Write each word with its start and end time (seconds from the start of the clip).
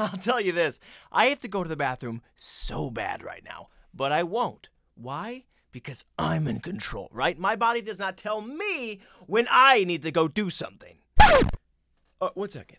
I'll 0.12 0.16
tell 0.16 0.40
you 0.40 0.52
this 0.52 0.80
I 1.12 1.26
have 1.26 1.40
to 1.40 1.48
go 1.48 1.62
to 1.62 1.68
the 1.68 1.76
bathroom 1.76 2.22
so 2.34 2.90
bad 2.90 3.22
right 3.22 3.44
now, 3.44 3.68
but 3.92 4.12
I 4.12 4.22
won't. 4.22 4.70
Why? 4.94 5.44
Because 5.72 6.04
I'm 6.18 6.48
in 6.48 6.60
control, 6.60 7.10
right? 7.12 7.38
My 7.38 7.54
body 7.54 7.82
does 7.82 7.98
not 7.98 8.16
tell 8.16 8.40
me 8.40 9.00
when 9.26 9.46
I 9.50 9.84
need 9.84 10.02
to 10.02 10.10
go 10.10 10.26
do 10.26 10.48
something. 10.48 10.96
Uh, 11.20 12.30
one 12.34 12.48
second. 12.48 12.78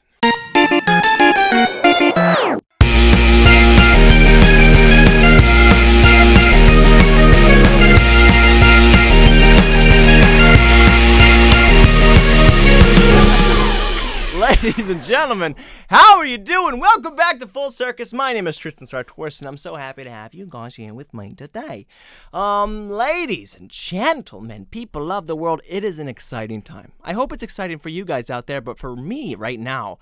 Ladies 14.63 14.89
and 14.89 15.01
gentlemen, 15.01 15.55
how 15.87 16.17
are 16.17 16.25
you 16.25 16.37
doing? 16.37 16.79
Welcome 16.79 17.15
back 17.15 17.39
to 17.39 17.47
Full 17.47 17.71
Circus. 17.71 18.13
My 18.13 18.31
name 18.31 18.45
is 18.45 18.57
Tristan 18.57 18.85
Sartors, 18.85 19.39
and 19.39 19.47
I'm 19.47 19.57
so 19.57 19.73
happy 19.73 20.03
to 20.03 20.11
have 20.11 20.35
you 20.35 20.45
guys 20.45 20.75
here 20.75 20.93
with 20.93 21.15
me 21.15 21.33
today. 21.33 21.87
Um, 22.31 22.87
ladies 22.87 23.55
and 23.55 23.71
gentlemen, 23.71 24.67
people 24.67 25.11
of 25.11 25.25
the 25.25 25.35
world, 25.35 25.61
it 25.67 25.83
is 25.83 25.97
an 25.97 26.07
exciting 26.07 26.61
time. 26.61 26.91
I 27.03 27.13
hope 27.13 27.33
it's 27.33 27.41
exciting 27.41 27.79
for 27.79 27.89
you 27.89 28.05
guys 28.05 28.29
out 28.29 28.45
there, 28.45 28.61
but 28.61 28.77
for 28.77 28.95
me 28.95 29.33
right 29.33 29.59
now, 29.59 29.97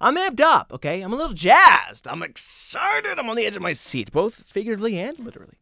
I'm 0.00 0.16
amped 0.16 0.40
up, 0.40 0.72
okay? 0.72 1.00
I'm 1.02 1.12
a 1.12 1.16
little 1.16 1.34
jazzed. 1.34 2.08
I'm 2.08 2.24
excited. 2.24 3.20
I'm 3.20 3.30
on 3.30 3.36
the 3.36 3.46
edge 3.46 3.54
of 3.54 3.62
my 3.62 3.72
seat, 3.72 4.10
both 4.10 4.42
figuratively 4.48 4.98
and 4.98 5.16
literally. 5.20 5.58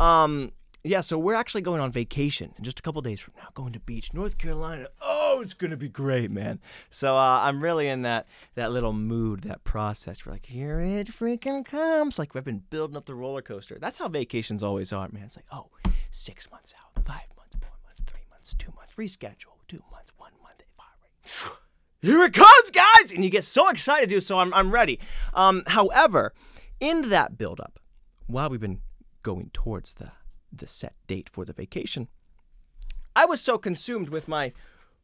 Um, 0.00 0.50
yeah, 0.86 1.00
so 1.00 1.16
we're 1.18 1.34
actually 1.34 1.62
going 1.62 1.80
on 1.80 1.90
vacation 1.90 2.52
in 2.58 2.62
just 2.62 2.78
a 2.78 2.82
couple 2.82 3.00
days 3.00 3.18
from 3.18 3.32
now, 3.38 3.48
going 3.54 3.72
to 3.72 3.80
beach, 3.80 4.12
North 4.12 4.36
Carolina. 4.36 4.88
Oh, 5.00 5.40
it's 5.40 5.54
gonna 5.54 5.78
be 5.78 5.88
great, 5.88 6.30
man. 6.30 6.60
So 6.90 7.16
uh, 7.16 7.40
I'm 7.42 7.62
really 7.62 7.88
in 7.88 8.02
that 8.02 8.26
that 8.54 8.70
little 8.70 8.92
mood, 8.92 9.40
that 9.42 9.64
process. 9.64 10.26
We're 10.26 10.32
like, 10.32 10.44
here 10.44 10.80
it 10.80 11.06
freaking 11.08 11.64
comes. 11.64 12.18
Like 12.18 12.34
we've 12.34 12.44
been 12.44 12.64
building 12.68 12.98
up 12.98 13.06
the 13.06 13.14
roller 13.14 13.40
coaster. 13.40 13.78
That's 13.80 13.98
how 13.98 14.08
vacations 14.08 14.62
always 14.62 14.92
are, 14.92 15.08
man. 15.10 15.24
It's 15.24 15.36
like, 15.36 15.46
oh, 15.50 15.70
six 16.10 16.50
months 16.50 16.74
out, 16.78 17.02
five 17.06 17.28
months, 17.34 17.56
four 17.62 17.72
months, 17.82 18.02
three 18.06 18.26
months, 18.30 18.54
two 18.54 18.72
months, 18.76 18.92
reschedule, 18.98 19.56
two 19.66 19.82
months, 19.90 20.12
one 20.18 20.32
month, 20.42 20.62
five. 20.76 21.58
Here 22.02 22.22
it 22.24 22.34
comes, 22.34 22.70
guys, 22.70 23.10
and 23.10 23.24
you 23.24 23.30
get 23.30 23.44
so 23.44 23.70
excited, 23.70 24.10
dude. 24.10 24.22
So 24.22 24.38
I'm 24.38 24.52
I'm 24.52 24.70
ready. 24.70 25.00
Um, 25.32 25.62
however, 25.66 26.34
in 26.78 27.08
that 27.08 27.38
buildup, 27.38 27.80
while 28.26 28.50
we've 28.50 28.60
been 28.60 28.82
going 29.22 29.48
towards 29.54 29.94
the 29.94 30.12
the 30.58 30.66
set 30.66 30.94
date 31.06 31.28
for 31.28 31.44
the 31.44 31.52
vacation. 31.52 32.08
I 33.16 33.26
was 33.26 33.40
so 33.40 33.58
consumed 33.58 34.08
with 34.08 34.28
my 34.28 34.52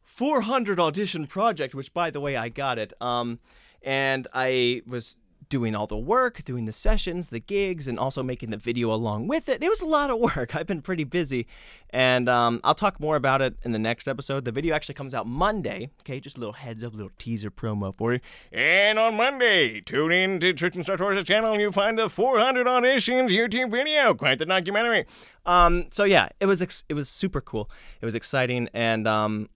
400 0.03 0.79
audition 0.79 1.27
project, 1.27 1.73
which 1.73 1.93
by 1.93 2.11
the 2.11 2.19
way 2.19 2.35
I 2.35 2.49
got 2.49 2.77
it. 2.77 2.93
Um, 2.99 3.39
and 3.81 4.27
I 4.33 4.81
was 4.85 5.15
doing 5.51 5.75
all 5.75 5.85
the 5.85 5.97
work, 5.97 6.43
doing 6.45 6.63
the 6.63 6.71
sessions, 6.71 7.29
the 7.29 7.39
gigs, 7.39 7.85
and 7.85 7.99
also 7.99 8.23
making 8.23 8.49
the 8.49 8.57
video 8.57 8.91
along 8.91 9.27
with 9.27 9.49
it. 9.49 9.61
It 9.61 9.69
was 9.69 9.81
a 9.81 9.85
lot 9.85 10.09
of 10.09 10.17
work. 10.17 10.55
I've 10.55 10.65
been 10.65 10.81
pretty 10.81 11.03
busy, 11.03 11.45
and 11.91 12.29
um, 12.29 12.61
I'll 12.63 12.73
talk 12.73 12.99
more 12.99 13.17
about 13.17 13.41
it 13.41 13.55
in 13.63 13.73
the 13.73 13.77
next 13.77 14.07
episode. 14.07 14.45
The 14.45 14.51
video 14.53 14.73
actually 14.73 14.95
comes 14.95 15.13
out 15.13 15.27
Monday. 15.27 15.91
Okay, 15.99 16.19
just 16.21 16.37
a 16.37 16.39
little 16.39 16.53
heads 16.53 16.83
up, 16.83 16.93
little 16.93 17.11
teaser 17.19 17.51
promo 17.51 17.95
for 17.95 18.13
you. 18.13 18.19
And 18.51 18.97
on 18.97 19.15
Monday, 19.15 19.81
tune 19.81 20.13
in 20.13 20.39
to 20.39 20.53
Tristan 20.53 20.83
Tours' 20.83 21.23
channel 21.25 21.51
and 21.51 21.61
you'll 21.61 21.73
find 21.73 21.99
the 21.99 22.09
400 22.09 22.65
auditions 22.65 23.29
YouTube 23.29 23.69
video. 23.71 24.13
Quite 24.13 24.39
the 24.39 24.45
documentary. 24.45 25.05
Um, 25.45 25.87
so 25.91 26.05
yeah, 26.05 26.29
it 26.39 26.45
was 26.45 26.61
ex- 26.61 26.85
it 26.87 26.93
was 26.93 27.09
super 27.09 27.41
cool. 27.41 27.69
It 27.99 28.05
was 28.05 28.15
exciting, 28.15 28.69
and 28.73 29.05
um, 29.05 29.49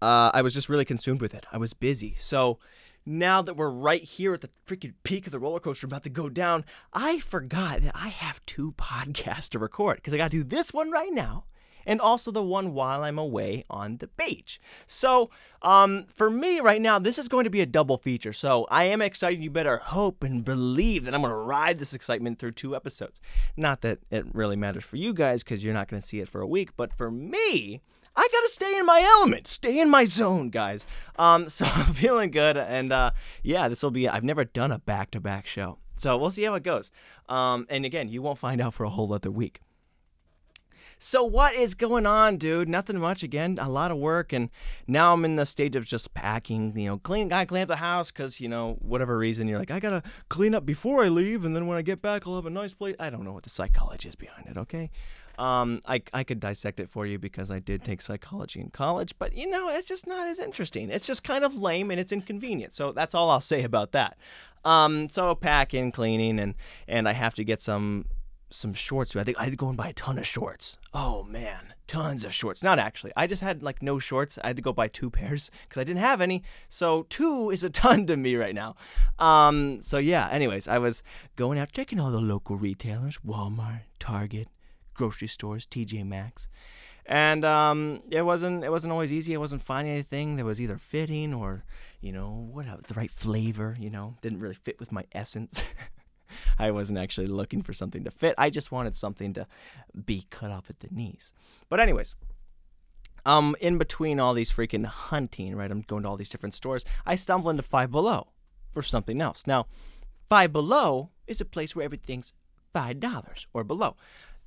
uh, 0.00 0.30
I 0.32 0.42
was 0.42 0.54
just 0.54 0.68
really 0.68 0.84
consumed 0.84 1.20
with 1.20 1.34
it. 1.34 1.46
I 1.50 1.58
was 1.58 1.74
busy, 1.74 2.14
so 2.16 2.60
now 3.04 3.42
that 3.42 3.56
we're 3.56 3.70
right 3.70 4.02
here 4.02 4.34
at 4.34 4.40
the 4.40 4.50
freaking 4.66 4.94
peak 5.02 5.26
of 5.26 5.32
the 5.32 5.38
roller 5.38 5.60
coaster 5.60 5.86
about 5.86 6.04
to 6.04 6.10
go 6.10 6.28
down, 6.28 6.64
I 6.92 7.18
forgot 7.18 7.82
that 7.82 7.94
I 7.94 8.08
have 8.08 8.44
two 8.46 8.72
podcasts 8.78 9.48
to 9.50 9.58
record 9.58 9.96
because 9.96 10.14
I 10.14 10.18
got 10.18 10.30
to 10.30 10.38
do 10.38 10.44
this 10.44 10.72
one 10.72 10.90
right 10.90 11.12
now 11.12 11.44
and 11.86 12.00
also 12.00 12.30
the 12.30 12.42
one 12.42 12.74
while 12.74 13.02
I'm 13.02 13.18
away 13.18 13.64
on 13.68 13.98
the 13.98 14.06
beach. 14.06 14.60
So, 14.86 15.30
um, 15.62 16.04
for 16.14 16.30
me 16.30 16.60
right 16.60 16.80
now, 16.80 16.98
this 16.98 17.18
is 17.18 17.28
going 17.28 17.44
to 17.44 17.50
be 17.50 17.60
a 17.60 17.66
double 17.66 17.98
feature. 17.98 18.32
So, 18.32 18.66
I 18.70 18.84
am 18.84 19.02
excited. 19.02 19.42
You 19.42 19.50
better 19.50 19.78
hope 19.78 20.22
and 20.22 20.44
believe 20.44 21.04
that 21.04 21.14
I'm 21.14 21.22
going 21.22 21.32
to 21.32 21.36
ride 21.36 21.78
this 21.78 21.94
excitement 21.94 22.38
through 22.38 22.52
two 22.52 22.76
episodes. 22.76 23.20
Not 23.56 23.80
that 23.82 24.00
it 24.10 24.32
really 24.34 24.56
matters 24.56 24.84
for 24.84 24.96
you 24.96 25.12
guys 25.12 25.42
because 25.42 25.64
you're 25.64 25.74
not 25.74 25.88
going 25.88 26.00
to 26.00 26.06
see 26.06 26.20
it 26.20 26.28
for 26.28 26.40
a 26.40 26.46
week, 26.46 26.76
but 26.76 26.92
for 26.92 27.10
me, 27.10 27.82
I 28.14 28.28
gotta 28.30 28.48
stay 28.48 28.78
in 28.78 28.86
my 28.86 29.00
element, 29.18 29.46
stay 29.46 29.80
in 29.80 29.88
my 29.88 30.04
zone, 30.04 30.50
guys. 30.50 30.86
Um, 31.16 31.48
so 31.48 31.64
I'm 31.66 31.94
feeling 31.94 32.30
good, 32.30 32.56
and 32.56 32.92
uh, 32.92 33.12
yeah, 33.42 33.68
this 33.68 33.82
will 33.82 33.90
be. 33.90 34.08
I've 34.08 34.24
never 34.24 34.44
done 34.44 34.72
a 34.72 34.78
back-to-back 34.78 35.46
show, 35.46 35.78
so 35.96 36.16
we'll 36.16 36.30
see 36.30 36.44
how 36.44 36.54
it 36.54 36.62
goes. 36.62 36.90
Um, 37.28 37.66
and 37.70 37.84
again, 37.84 38.08
you 38.08 38.22
won't 38.22 38.38
find 38.38 38.60
out 38.60 38.74
for 38.74 38.84
a 38.84 38.90
whole 38.90 39.12
other 39.12 39.30
week. 39.30 39.60
So 41.04 41.24
what 41.24 41.56
is 41.56 41.74
going 41.74 42.06
on, 42.06 42.36
dude? 42.36 42.68
Nothing 42.68 43.00
much. 43.00 43.24
Again, 43.24 43.58
a 43.60 43.68
lot 43.68 43.90
of 43.90 43.96
work, 43.96 44.32
and 44.32 44.50
now 44.86 45.12
I'm 45.12 45.24
in 45.24 45.34
the 45.34 45.44
stage 45.44 45.74
of 45.74 45.84
just 45.84 46.14
packing. 46.14 46.78
You 46.78 46.90
know, 46.90 46.98
clean. 46.98 47.32
I 47.32 47.44
clean 47.44 47.62
up 47.62 47.68
the 47.68 47.76
house 47.76 48.12
because 48.12 48.38
you 48.38 48.48
know 48.48 48.76
whatever 48.80 49.18
reason 49.18 49.48
you're 49.48 49.58
like, 49.58 49.72
I 49.72 49.80
gotta 49.80 50.04
clean 50.28 50.54
up 50.54 50.64
before 50.64 51.02
I 51.02 51.08
leave, 51.08 51.44
and 51.44 51.56
then 51.56 51.66
when 51.66 51.76
I 51.76 51.82
get 51.82 52.00
back, 52.00 52.24
I'll 52.24 52.36
have 52.36 52.46
a 52.46 52.50
nice 52.50 52.72
place. 52.72 52.94
I 53.00 53.10
don't 53.10 53.24
know 53.24 53.32
what 53.32 53.42
the 53.42 53.50
psychology 53.50 54.10
is 54.10 54.14
behind 54.14 54.46
it. 54.46 54.56
Okay, 54.56 54.92
um, 55.38 55.80
I, 55.86 56.02
I 56.12 56.24
could 56.24 56.40
dissect 56.40 56.80
it 56.80 56.90
for 56.90 57.06
you 57.06 57.18
because 57.18 57.50
I 57.50 57.58
did 57.58 57.84
take 57.84 58.02
psychology 58.02 58.60
in 58.60 58.70
college, 58.70 59.14
but 59.18 59.34
you 59.34 59.48
know, 59.48 59.68
it's 59.68 59.86
just 59.86 60.06
not 60.06 60.28
as 60.28 60.38
interesting. 60.38 60.90
It's 60.90 61.06
just 61.06 61.24
kind 61.24 61.44
of 61.44 61.54
lame 61.54 61.90
and 61.90 61.98
it's 61.98 62.12
inconvenient. 62.12 62.72
So 62.72 62.92
that's 62.92 63.14
all 63.14 63.30
I'll 63.30 63.40
say 63.40 63.62
about 63.62 63.92
that. 63.92 64.16
Um, 64.64 65.08
so 65.08 65.34
packing, 65.34 65.90
cleaning, 65.90 66.38
and 66.38 66.54
and 66.86 67.08
I 67.08 67.12
have 67.12 67.34
to 67.34 67.44
get 67.44 67.60
some 67.60 68.06
some 68.50 68.74
shorts. 68.74 69.16
I 69.16 69.24
think 69.24 69.38
I 69.38 69.44
had 69.44 69.52
to 69.52 69.56
go 69.56 69.68
and 69.68 69.76
buy 69.76 69.88
a 69.88 69.92
ton 69.92 70.18
of 70.18 70.26
shorts. 70.26 70.78
Oh 70.94 71.24
man, 71.24 71.74
tons 71.86 72.24
of 72.24 72.32
shorts. 72.32 72.62
Not 72.62 72.78
actually. 72.78 73.12
I 73.16 73.26
just 73.26 73.42
had 73.42 73.62
like 73.62 73.82
no 73.82 73.98
shorts. 73.98 74.38
I 74.42 74.48
had 74.48 74.56
to 74.56 74.62
go 74.62 74.72
buy 74.72 74.88
two 74.88 75.10
pairs 75.10 75.50
because 75.62 75.80
I 75.80 75.84
didn't 75.84 76.00
have 76.00 76.20
any. 76.20 76.42
So 76.68 77.06
two 77.08 77.50
is 77.50 77.64
a 77.64 77.70
ton 77.70 78.06
to 78.06 78.16
me 78.16 78.36
right 78.36 78.54
now. 78.54 78.76
Um, 79.18 79.82
so 79.82 79.98
yeah. 79.98 80.28
Anyways, 80.30 80.68
I 80.68 80.78
was 80.78 81.02
going 81.36 81.58
out 81.58 81.72
checking 81.72 81.98
all 81.98 82.10
the 82.10 82.20
local 82.20 82.56
retailers: 82.56 83.18
Walmart, 83.26 83.82
Target, 83.98 84.48
grocery 84.94 85.28
stores, 85.28 85.66
TJ 85.66 86.06
Maxx, 86.06 86.48
and 87.06 87.44
um, 87.44 88.02
it 88.10 88.22
wasn't 88.22 88.64
it 88.64 88.70
wasn't 88.70 88.92
always 88.92 89.12
easy. 89.12 89.34
I 89.34 89.38
wasn't 89.38 89.62
finding 89.62 89.92
anything 89.92 90.36
that 90.36 90.44
was 90.44 90.60
either 90.60 90.78
fitting 90.78 91.34
or 91.34 91.64
you 92.00 92.12
know 92.12 92.48
what 92.50 92.66
the 92.84 92.94
right 92.94 93.10
flavor. 93.10 93.76
You 93.78 93.90
know, 93.90 94.16
didn't 94.22 94.40
really 94.40 94.54
fit 94.54 94.78
with 94.78 94.92
my 94.92 95.04
essence. 95.12 95.62
I 96.58 96.70
wasn't 96.70 96.98
actually 96.98 97.26
looking 97.26 97.62
for 97.62 97.72
something 97.72 98.04
to 98.04 98.10
fit. 98.10 98.34
I 98.38 98.50
just 98.50 98.72
wanted 98.72 98.96
something 98.96 99.34
to 99.34 99.46
be 100.06 100.26
cut 100.30 100.50
off 100.50 100.70
at 100.70 100.80
the 100.80 100.88
knees. 100.90 101.32
But 101.68 101.80
anyways, 101.80 102.14
um, 103.26 103.54
in 103.60 103.78
between 103.78 104.18
all 104.18 104.32
these 104.32 104.52
freaking 104.52 104.86
hunting, 104.86 105.54
right? 105.54 105.70
I'm 105.70 105.82
going 105.82 106.04
to 106.04 106.08
all 106.08 106.16
these 106.16 106.30
different 106.30 106.54
stores. 106.54 106.84
I 107.04 107.16
stumble 107.16 107.50
into 107.50 107.62
Five 107.62 107.90
Below 107.90 108.28
for 108.72 108.82
something 108.82 109.20
else. 109.20 109.46
Now, 109.46 109.66
Five 110.28 110.52
Below 110.52 111.10
is 111.26 111.40
a 111.40 111.44
place 111.44 111.76
where 111.76 111.84
everything's 111.84 112.32
five 112.72 113.00
dollars 113.00 113.46
or 113.52 113.64
below 113.64 113.96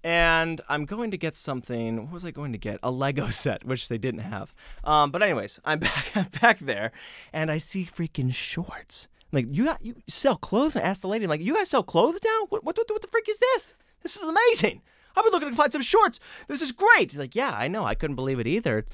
and 0.06 0.62
I'm 0.70 0.86
going 0.86 1.10
to 1.10 1.18
get 1.18 1.36
something. 1.36 2.04
What 2.04 2.14
was 2.14 2.26
I 2.26 2.30
going 2.30 2.52
to 2.52 2.60
get? 2.60 2.80
A 2.84 2.92
Lego 2.92 3.30
set, 3.30 3.66
which 3.66 3.90
they 3.90 3.98
didn't 3.98 4.20
have. 4.20 4.54
Um, 4.84 5.10
but 5.10 5.24
anyways, 5.24 5.60
I'm 5.66 5.80
back. 5.90 6.12
I'm 6.16 6.28
back 6.42 6.60
there, 6.60 6.92
and 7.34 7.50
I 7.50 7.58
see 7.58 7.86
freaking 7.86 8.34
shorts. 8.34 9.08
Like 9.32 9.48
you 9.50 9.66
got 9.66 9.84
you 9.84 9.96
sell 10.08 10.38
clothes? 10.38 10.76
And 10.76 10.86
I 10.86 10.90
asked 10.90 11.02
the 11.02 11.08
lady, 11.08 11.26
I'm 11.26 11.30
like, 11.30 11.42
you 11.42 11.56
guys 11.56 11.70
sell 11.70 11.84
clothes 11.84 12.20
now? 12.24 12.46
What, 12.50 12.64
what 12.64 12.78
what 12.78 12.90
what 12.90 13.02
the 13.02 13.08
freak 13.08 13.28
is 13.28 13.40
this? 13.40 13.74
This 14.02 14.16
is 14.16 14.30
amazing. 14.30 14.84
I've 15.16 15.24
been 15.24 15.32
looking 15.32 15.50
to 15.50 15.56
find 15.56 15.72
some 15.72 15.82
shorts. 15.82 16.20
This 16.48 16.62
is 16.62 16.72
great. 16.72 17.12
He's 17.12 17.20
like, 17.20 17.36
yeah, 17.36 17.52
I 17.54 17.68
know. 17.68 17.86
I 17.86 17.96
couldn't 17.96 18.16
believe 18.16 18.40
it 18.40 18.48
either. 18.48 18.86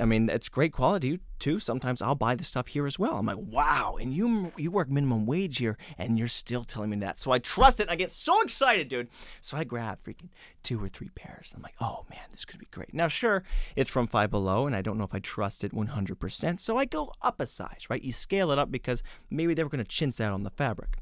I 0.00 0.04
mean, 0.04 0.28
it's 0.28 0.48
great 0.48 0.72
quality 0.72 1.20
too. 1.38 1.58
Sometimes 1.58 2.00
I'll 2.02 2.14
buy 2.14 2.34
the 2.34 2.44
stuff 2.44 2.68
here 2.68 2.86
as 2.86 2.98
well. 2.98 3.16
I'm 3.16 3.26
like, 3.26 3.38
wow. 3.38 3.96
And 4.00 4.12
you 4.14 4.52
you 4.56 4.70
work 4.70 4.88
minimum 4.88 5.26
wage 5.26 5.58
here, 5.58 5.76
and 5.96 6.18
you're 6.18 6.28
still 6.28 6.64
telling 6.64 6.90
me 6.90 6.96
that. 6.98 7.18
So 7.18 7.32
I 7.32 7.38
trust 7.38 7.80
it. 7.80 7.88
I 7.88 7.96
get 7.96 8.12
so 8.12 8.40
excited, 8.42 8.88
dude. 8.88 9.08
So 9.40 9.56
I 9.56 9.64
grab 9.64 9.98
freaking 10.04 10.28
two 10.62 10.82
or 10.82 10.88
three 10.88 11.10
pairs. 11.10 11.52
I'm 11.54 11.62
like, 11.62 11.74
oh 11.80 12.04
man, 12.10 12.20
this 12.30 12.44
could 12.44 12.60
be 12.60 12.68
great. 12.70 12.94
Now, 12.94 13.08
sure, 13.08 13.42
it's 13.74 13.90
from 13.90 14.06
Five 14.06 14.30
Below, 14.30 14.66
and 14.66 14.76
I 14.76 14.82
don't 14.82 14.98
know 14.98 15.04
if 15.04 15.14
I 15.14 15.20
trust 15.20 15.64
it 15.64 15.72
100%. 15.72 16.60
So 16.60 16.76
I 16.76 16.84
go 16.84 17.12
up 17.22 17.40
a 17.40 17.46
size, 17.46 17.86
right? 17.88 18.02
You 18.02 18.12
scale 18.12 18.50
it 18.50 18.58
up 18.58 18.70
because 18.70 19.02
maybe 19.30 19.54
they 19.54 19.64
were 19.64 19.70
going 19.70 19.84
to 19.84 19.90
chintz 19.90 20.20
out 20.20 20.32
on 20.32 20.42
the 20.42 20.50
fabric. 20.50 20.98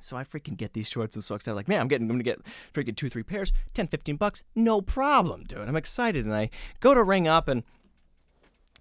So 0.00 0.16
I 0.16 0.24
freaking 0.24 0.56
get 0.56 0.72
these 0.72 0.88
shorts 0.88 1.14
and 1.16 1.24
so 1.24 1.34
excited. 1.34 1.56
Like, 1.56 1.68
man, 1.68 1.80
I'm 1.80 1.88
getting, 1.88 2.06
I'm 2.06 2.14
gonna 2.16 2.22
get 2.22 2.40
freaking 2.72 2.96
two, 2.96 3.08
three 3.08 3.22
pairs, 3.22 3.52
10, 3.74 3.88
15 3.88 4.16
bucks, 4.16 4.42
no 4.54 4.80
problem, 4.80 5.44
dude. 5.44 5.60
I'm 5.60 5.76
excited. 5.76 6.24
And 6.24 6.34
I 6.34 6.50
go 6.80 6.94
to 6.94 7.02
ring 7.02 7.28
up 7.28 7.48
and, 7.48 7.62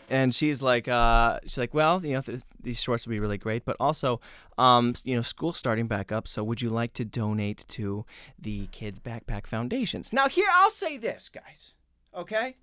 and 0.09 0.35
she's 0.35 0.61
like, 0.61 0.87
uh, 0.87 1.39
she's 1.43 1.57
like, 1.57 1.73
well, 1.73 2.05
you 2.05 2.13
know, 2.13 2.21
th- 2.21 2.41
these 2.61 2.79
shorts 2.79 3.05
would 3.05 3.11
be 3.11 3.19
really 3.19 3.37
great, 3.37 3.65
but 3.65 3.75
also, 3.79 4.19
um, 4.57 4.93
you 5.03 5.15
know, 5.15 5.21
school's 5.21 5.57
starting 5.57 5.87
back 5.87 6.11
up. 6.11 6.27
So 6.27 6.43
would 6.43 6.61
you 6.61 6.69
like 6.69 6.93
to 6.93 7.05
donate 7.05 7.65
to 7.69 8.05
the 8.37 8.67
Kids 8.67 8.99
Backpack 8.99 9.47
Foundations? 9.47 10.13
Now, 10.13 10.27
here, 10.27 10.47
I'll 10.53 10.69
say 10.69 10.97
this, 10.97 11.29
guys. 11.29 11.73
Okay. 12.13 12.55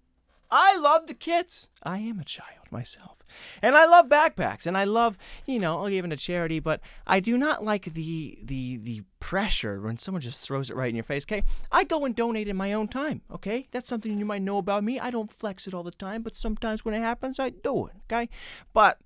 I 0.55 0.77
love 0.77 1.07
the 1.07 1.15
kids. 1.15 1.71
I 1.83 1.99
am 1.99 2.21
a 2.21 2.25
child 2.25 2.71
myself. 2.71 3.17
And 3.63 3.75
I 3.75 3.87
love 3.87 4.11
backpacks 4.11 4.67
and 4.67 4.77
I 4.77 4.85
love, 4.85 5.17
you 5.47 5.59
know, 5.59 5.79
I'll 5.79 5.89
give 5.89 6.05
it 6.05 6.09
to 6.09 6.17
charity, 6.19 6.61
but 6.61 6.83
I 7.07 7.21
do 7.21 7.39
not 7.39 7.65
like 7.65 7.95
the 7.95 8.39
the 8.43 8.77
the 8.77 9.03
pressure 9.19 9.81
when 9.81 9.97
someone 9.97 10.21
just 10.21 10.47
throws 10.47 10.69
it 10.69 10.77
right 10.77 10.91
in 10.91 10.95
your 10.95 11.05
face. 11.05 11.25
Okay? 11.25 11.43
I 11.73 11.85
go 11.85 12.05
and 12.05 12.15
donate 12.15 12.49
in 12.49 12.57
my 12.59 12.75
own 12.75 12.89
time, 12.89 13.23
okay? 13.31 13.67
That's 13.71 13.89
something 13.89 14.19
you 14.19 14.27
might 14.27 14.43
know 14.43 14.59
about 14.59 14.85
me. 14.85 15.01
I 15.01 15.11
don't 15.11 15.33
flex 15.33 15.67
it 15.67 15.73
all 15.73 15.83
the 15.83 15.91
time, 15.91 16.21
but 16.21 16.37
sometimes 16.37 16.85
when 16.85 16.95
it 16.95 17.01
happens, 17.01 17.41
I 17.41 17.49
do 17.49 17.87
it, 17.87 17.95
okay? 18.05 18.29
But 18.75 18.99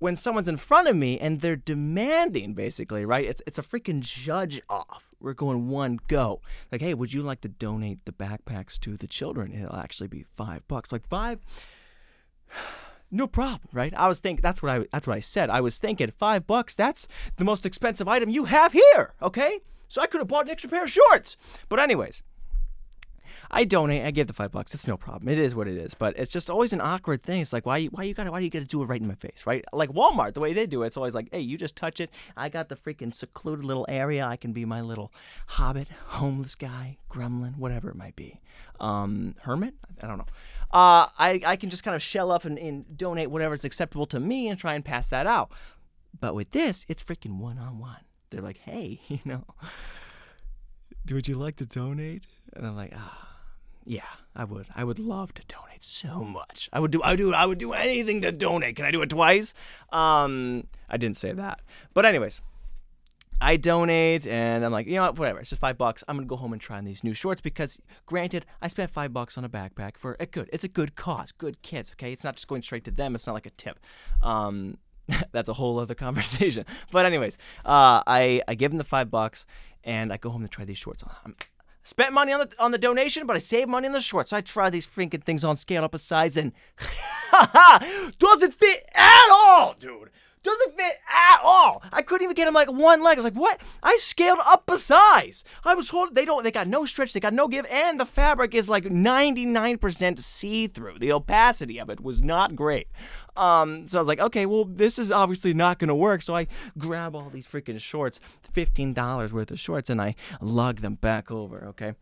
when 0.00 0.16
someone's 0.16 0.48
in 0.48 0.56
front 0.56 0.88
of 0.88 0.96
me 0.96 1.20
and 1.20 1.40
they're 1.40 1.54
demanding 1.54 2.54
basically, 2.54 3.04
right? 3.04 3.24
It's 3.24 3.42
it's 3.46 3.58
a 3.58 3.62
freaking 3.62 4.00
judge 4.00 4.60
off. 4.68 5.05
We're 5.20 5.34
going 5.34 5.68
one 5.68 5.98
go. 6.08 6.40
Like, 6.70 6.80
hey, 6.80 6.94
would 6.94 7.12
you 7.12 7.22
like 7.22 7.40
to 7.42 7.48
donate 7.48 8.04
the 8.04 8.12
backpacks 8.12 8.78
to 8.80 8.96
the 8.96 9.06
children? 9.06 9.52
It'll 9.52 9.76
actually 9.76 10.08
be 10.08 10.24
five 10.36 10.66
bucks. 10.68 10.92
Like 10.92 11.08
five 11.08 11.40
no 13.10 13.26
problem, 13.26 13.68
right? 13.72 13.94
I 13.94 14.08
was 14.08 14.20
thinking 14.20 14.42
that's 14.42 14.62
what 14.62 14.72
I 14.72 14.84
that's 14.92 15.06
what 15.06 15.16
I 15.16 15.20
said. 15.20 15.50
I 15.50 15.60
was 15.60 15.78
thinking 15.78 16.10
five 16.10 16.46
bucks. 16.46 16.74
That's 16.74 17.08
the 17.36 17.44
most 17.44 17.66
expensive 17.66 18.08
item 18.08 18.28
you 18.28 18.44
have 18.44 18.72
here. 18.72 19.14
Okay, 19.22 19.60
so 19.88 20.02
I 20.02 20.06
could 20.06 20.20
have 20.20 20.28
bought 20.28 20.44
an 20.46 20.50
extra 20.50 20.70
pair 20.70 20.84
of 20.84 20.90
shorts. 20.90 21.36
But 21.68 21.78
anyways, 21.80 22.22
I 23.50 23.64
donate. 23.64 24.04
I 24.04 24.10
give 24.10 24.26
the 24.26 24.32
five 24.32 24.52
bucks. 24.52 24.74
It's 24.74 24.86
no 24.86 24.96
problem. 24.96 25.28
It 25.28 25.38
is 25.38 25.54
what 25.54 25.68
it 25.68 25.76
is. 25.76 25.94
But 25.94 26.18
it's 26.18 26.32
just 26.32 26.50
always 26.50 26.72
an 26.72 26.80
awkward 26.80 27.22
thing. 27.22 27.40
It's 27.40 27.52
like 27.52 27.66
why 27.66 27.86
why 27.86 28.04
you 28.04 28.14
gotta 28.14 28.30
why 28.30 28.38
do 28.38 28.44
you 28.44 28.50
gotta 28.50 28.64
do 28.64 28.82
it 28.82 28.86
right 28.86 29.00
in 29.00 29.06
my 29.06 29.14
face, 29.14 29.44
right? 29.46 29.64
Like 29.72 29.90
Walmart, 29.90 30.34
the 30.34 30.40
way 30.40 30.52
they 30.52 30.66
do 30.66 30.82
it, 30.82 30.88
it's 30.88 30.96
always 30.96 31.14
like, 31.14 31.28
hey, 31.32 31.40
you 31.40 31.56
just 31.56 31.76
touch 31.76 32.00
it. 32.00 32.10
I 32.36 32.48
got 32.48 32.68
the 32.68 32.76
freaking 32.76 33.12
secluded 33.12 33.64
little 33.64 33.86
area. 33.88 34.26
I 34.26 34.36
can 34.36 34.52
be 34.52 34.64
my 34.64 34.80
little 34.80 35.12
hobbit, 35.46 35.88
homeless 36.06 36.54
guy, 36.54 36.98
gremlin, 37.10 37.56
whatever 37.56 37.90
it 37.90 37.96
might 37.96 38.16
be. 38.16 38.40
Um, 38.80 39.34
hermit? 39.42 39.74
I 40.02 40.06
don't 40.06 40.18
know. 40.18 40.26
Uh, 40.72 41.06
I 41.18 41.40
I 41.44 41.56
can 41.56 41.70
just 41.70 41.84
kind 41.84 41.94
of 41.94 42.02
shell 42.02 42.30
up 42.30 42.44
and, 42.44 42.58
and 42.58 42.96
donate 42.96 43.30
whatever's 43.30 43.64
acceptable 43.64 44.06
to 44.06 44.20
me 44.20 44.48
and 44.48 44.58
try 44.58 44.74
and 44.74 44.84
pass 44.84 45.08
that 45.10 45.26
out. 45.26 45.50
But 46.18 46.34
with 46.34 46.50
this, 46.52 46.84
it's 46.88 47.02
freaking 47.02 47.38
one 47.38 47.58
on 47.58 47.78
one. 47.78 48.00
They're 48.30 48.42
like, 48.42 48.58
hey, 48.58 49.00
you 49.08 49.20
know, 49.24 49.44
would 51.10 51.28
you 51.28 51.36
like 51.36 51.56
to 51.56 51.66
donate? 51.66 52.24
And 52.54 52.66
I'm 52.66 52.76
like, 52.76 52.92
ah. 52.96 53.35
Yeah, 53.88 54.02
I 54.34 54.44
would. 54.44 54.66
I 54.74 54.82
would 54.82 54.98
love 54.98 55.32
to 55.34 55.42
donate 55.46 55.82
so 55.82 56.24
much. 56.24 56.68
I 56.72 56.80
would 56.80 56.90
do. 56.90 57.00
I 57.02 57.10
would 57.10 57.18
do. 57.18 57.32
I 57.32 57.46
would 57.46 57.58
do 57.58 57.72
anything 57.72 58.20
to 58.22 58.32
donate. 58.32 58.74
Can 58.74 58.84
I 58.84 58.90
do 58.90 59.00
it 59.00 59.10
twice? 59.10 59.54
Um, 59.92 60.66
I 60.90 60.96
didn't 60.96 61.16
say 61.16 61.32
that. 61.32 61.60
But 61.94 62.04
anyways, 62.04 62.40
I 63.40 63.56
donate, 63.56 64.26
and 64.26 64.64
I'm 64.64 64.72
like, 64.72 64.86
you 64.86 64.94
know 64.94 65.02
what? 65.02 65.18
Whatever. 65.20 65.38
It's 65.38 65.50
just 65.50 65.60
five 65.60 65.78
bucks. 65.78 66.02
I'm 66.08 66.16
gonna 66.16 66.26
go 66.26 66.34
home 66.34 66.52
and 66.52 66.60
try 66.60 66.78
on 66.78 66.84
these 66.84 67.04
new 67.04 67.14
shorts 67.14 67.40
because, 67.40 67.80
granted, 68.06 68.44
I 68.60 68.66
spent 68.66 68.90
five 68.90 69.12
bucks 69.12 69.38
on 69.38 69.44
a 69.44 69.48
backpack 69.48 69.96
for 69.96 70.16
a 70.18 70.26
good. 70.26 70.50
It's 70.52 70.64
a 70.64 70.68
good 70.68 70.96
cause. 70.96 71.30
Good 71.30 71.62
kids. 71.62 71.92
Okay, 71.92 72.12
it's 72.12 72.24
not 72.24 72.34
just 72.34 72.48
going 72.48 72.62
straight 72.62 72.84
to 72.86 72.90
them. 72.90 73.14
It's 73.14 73.26
not 73.26 73.34
like 73.34 73.46
a 73.46 73.50
tip. 73.50 73.78
Um, 74.20 74.78
that's 75.30 75.48
a 75.48 75.54
whole 75.54 75.78
other 75.78 75.94
conversation. 75.94 76.64
But 76.90 77.06
anyways, 77.06 77.38
uh, 77.64 78.02
I 78.04 78.42
I 78.48 78.56
give 78.56 78.72
them 78.72 78.78
the 78.78 78.84
five 78.84 79.12
bucks, 79.12 79.46
and 79.84 80.12
I 80.12 80.16
go 80.16 80.30
home 80.30 80.42
to 80.42 80.48
try 80.48 80.64
these 80.64 80.78
shorts 80.78 81.04
on. 81.04 81.12
I'm, 81.24 81.36
Spent 81.86 82.12
money 82.12 82.32
on 82.32 82.40
the 82.40 82.50
on 82.58 82.72
the 82.72 82.78
donation, 82.78 83.28
but 83.28 83.36
I 83.36 83.38
saved 83.38 83.68
money 83.68 83.86
on 83.86 83.92
the 83.92 84.00
shorts. 84.00 84.30
So 84.30 84.36
I 84.36 84.40
tried 84.40 84.70
these 84.70 84.88
freaking 84.88 85.22
things 85.22 85.44
on, 85.44 85.54
scale 85.54 85.84
up 85.84 85.94
a 85.94 85.98
size, 85.98 86.36
and 86.36 86.50
doesn't 88.18 88.54
fit 88.54 88.88
at 88.92 89.28
all, 89.30 89.76
dude. 89.78 90.10
Doesn't 90.46 90.76
fit 90.76 91.00
at 91.12 91.40
all. 91.42 91.82
I 91.92 92.02
couldn't 92.02 92.22
even 92.22 92.36
get 92.36 92.46
him 92.46 92.54
like 92.54 92.70
one 92.70 93.02
leg. 93.02 93.18
I 93.18 93.20
was 93.20 93.24
like, 93.24 93.34
what? 93.34 93.60
I 93.82 93.96
scaled 94.00 94.38
up 94.46 94.70
a 94.70 94.78
size. 94.78 95.42
I 95.64 95.74
was 95.74 95.88
holding. 95.88 96.14
They 96.14 96.24
don't. 96.24 96.44
They 96.44 96.52
got 96.52 96.68
no 96.68 96.84
stretch. 96.84 97.12
They 97.12 97.18
got 97.18 97.32
no 97.32 97.48
give, 97.48 97.66
and 97.66 97.98
the 97.98 98.06
fabric 98.06 98.54
is 98.54 98.68
like 98.68 98.84
99% 98.84 100.20
see 100.20 100.68
through. 100.68 101.00
The 101.00 101.10
opacity 101.10 101.80
of 101.80 101.90
it 101.90 102.00
was 102.00 102.22
not 102.22 102.54
great. 102.54 102.86
Um, 103.36 103.88
so 103.88 103.98
I 103.98 104.00
was 104.00 104.06
like, 104.06 104.20
okay, 104.20 104.46
well, 104.46 104.64
this 104.64 105.00
is 105.00 105.10
obviously 105.10 105.52
not 105.52 105.80
going 105.80 105.88
to 105.88 105.96
work. 105.96 106.22
So 106.22 106.36
I 106.36 106.46
grab 106.78 107.16
all 107.16 107.28
these 107.28 107.46
freaking 107.48 107.80
shorts, 107.80 108.20
$15 108.54 109.32
worth 109.32 109.50
of 109.50 109.58
shorts, 109.58 109.90
and 109.90 110.00
I 110.00 110.14
lug 110.40 110.76
them 110.76 110.94
back 110.94 111.32
over. 111.32 111.66
Okay 111.70 111.94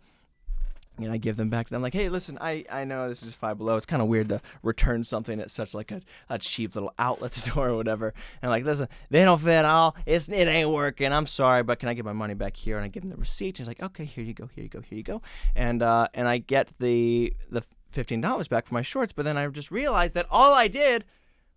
and 0.99 1.11
I 1.11 1.17
give 1.17 1.37
them 1.37 1.49
back 1.49 1.67
to 1.67 1.73
them 1.73 1.83
like, 1.83 1.95
hey, 1.95 2.09
listen, 2.09 2.39
I, 2.41 2.65
I 2.71 2.85
know 2.85 3.09
this 3.09 3.23
is 3.23 3.35
five 3.35 3.59
below. 3.59 3.77
It's 3.77 3.87
kind 3.87 4.01
of 4.01 4.09
weird 4.09 4.29
to 4.29 4.41
return 4.63 5.03
something 5.03 5.41
at 5.41 5.51
such 5.51 5.75
like 5.75 5.91
a, 5.91 6.01
a 6.29 6.39
cheap 6.39 6.75
little 6.75 6.93
outlet 6.99 7.35
store 7.35 7.71
or 7.71 7.77
whatever. 7.77 8.15
And 8.43 8.51
like, 8.51 8.65
listen, 8.65 8.89
they 9.11 9.25
don't 9.25 9.41
fit 9.41 9.51
at 9.51 9.65
all. 9.65 9.97
It's 10.07 10.29
it 10.29 10.47
ain't 10.47 10.71
working. 10.71 11.13
I'm 11.13 11.27
sorry, 11.27 11.63
but 11.63 11.79
can 11.79 11.89
I 11.89 11.95
get 11.95 12.05
my 12.05 12.13
money 12.13 12.35
back 12.35 12.57
here? 12.57 12.77
And 12.77 12.85
I 12.85 12.89
give 12.89 13.03
them 13.03 13.11
the 13.11 13.17
receipt. 13.17 13.59
And 13.59 13.59
he's 13.59 13.69
like, 13.69 13.83
okay, 13.83 14.05
here 14.05 14.25
you 14.25 14.35
go, 14.35 14.49
here 14.55 14.65
you 14.65 14.71
go, 14.71 14.81
here 14.81 14.97
you 14.97 15.05
go. 15.05 15.21
And 15.55 15.83
uh, 15.83 16.09
and 16.15 16.29
I 16.29 16.39
get 16.39 16.69
the 16.79 17.35
the 17.51 17.65
fifteen 17.91 18.21
dollars 18.21 18.49
back 18.49 18.67
for 18.67 18.75
my 18.75 18.83
shorts. 18.83 19.13
But 19.13 19.25
then 19.25 19.37
I 19.37 19.47
just 19.49 19.71
realized 19.71 20.15
that 20.15 20.27
all 20.31 20.55
I 20.55 20.69
did 20.69 21.05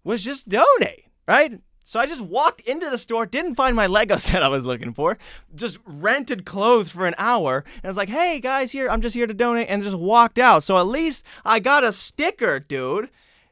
was 0.04 0.24
just 0.24 0.50
donate, 0.50 1.06
right? 1.28 1.62
So 1.88 2.02
I 2.02 2.06
just 2.06 2.20
walked 2.20 2.60
into 2.68 2.90
the 2.90 2.98
store, 2.98 3.26
didn't 3.26 3.56
find 3.56 3.74
my 3.74 3.88
Lego 3.88 4.18
set 4.18 4.44
I 4.44 4.50
was 4.50 4.66
looking 4.66 4.94
for, 4.94 5.18
just 5.56 5.80
rented 5.86 6.46
clothes 6.46 6.92
for 6.92 7.08
an 7.08 7.16
hour, 7.18 7.64
and 7.76 7.86
I 7.86 7.88
was 7.88 7.96
like, 7.96 8.10
hey 8.10 8.42
guys, 8.42 8.74
here, 8.74 8.90
I'm 8.90 9.00
just 9.00 9.16
here 9.16 9.26
to 9.26 9.34
donate, 9.34 9.70
and 9.70 9.82
just 9.82 9.98
walked 9.98 10.38
out. 10.38 10.66
So 10.66 10.78
at 10.78 10.86
least 10.86 11.24
I 11.46 11.62
got 11.62 11.86
a 11.86 11.94
sticker, 11.94 12.60
dude. 12.60 13.10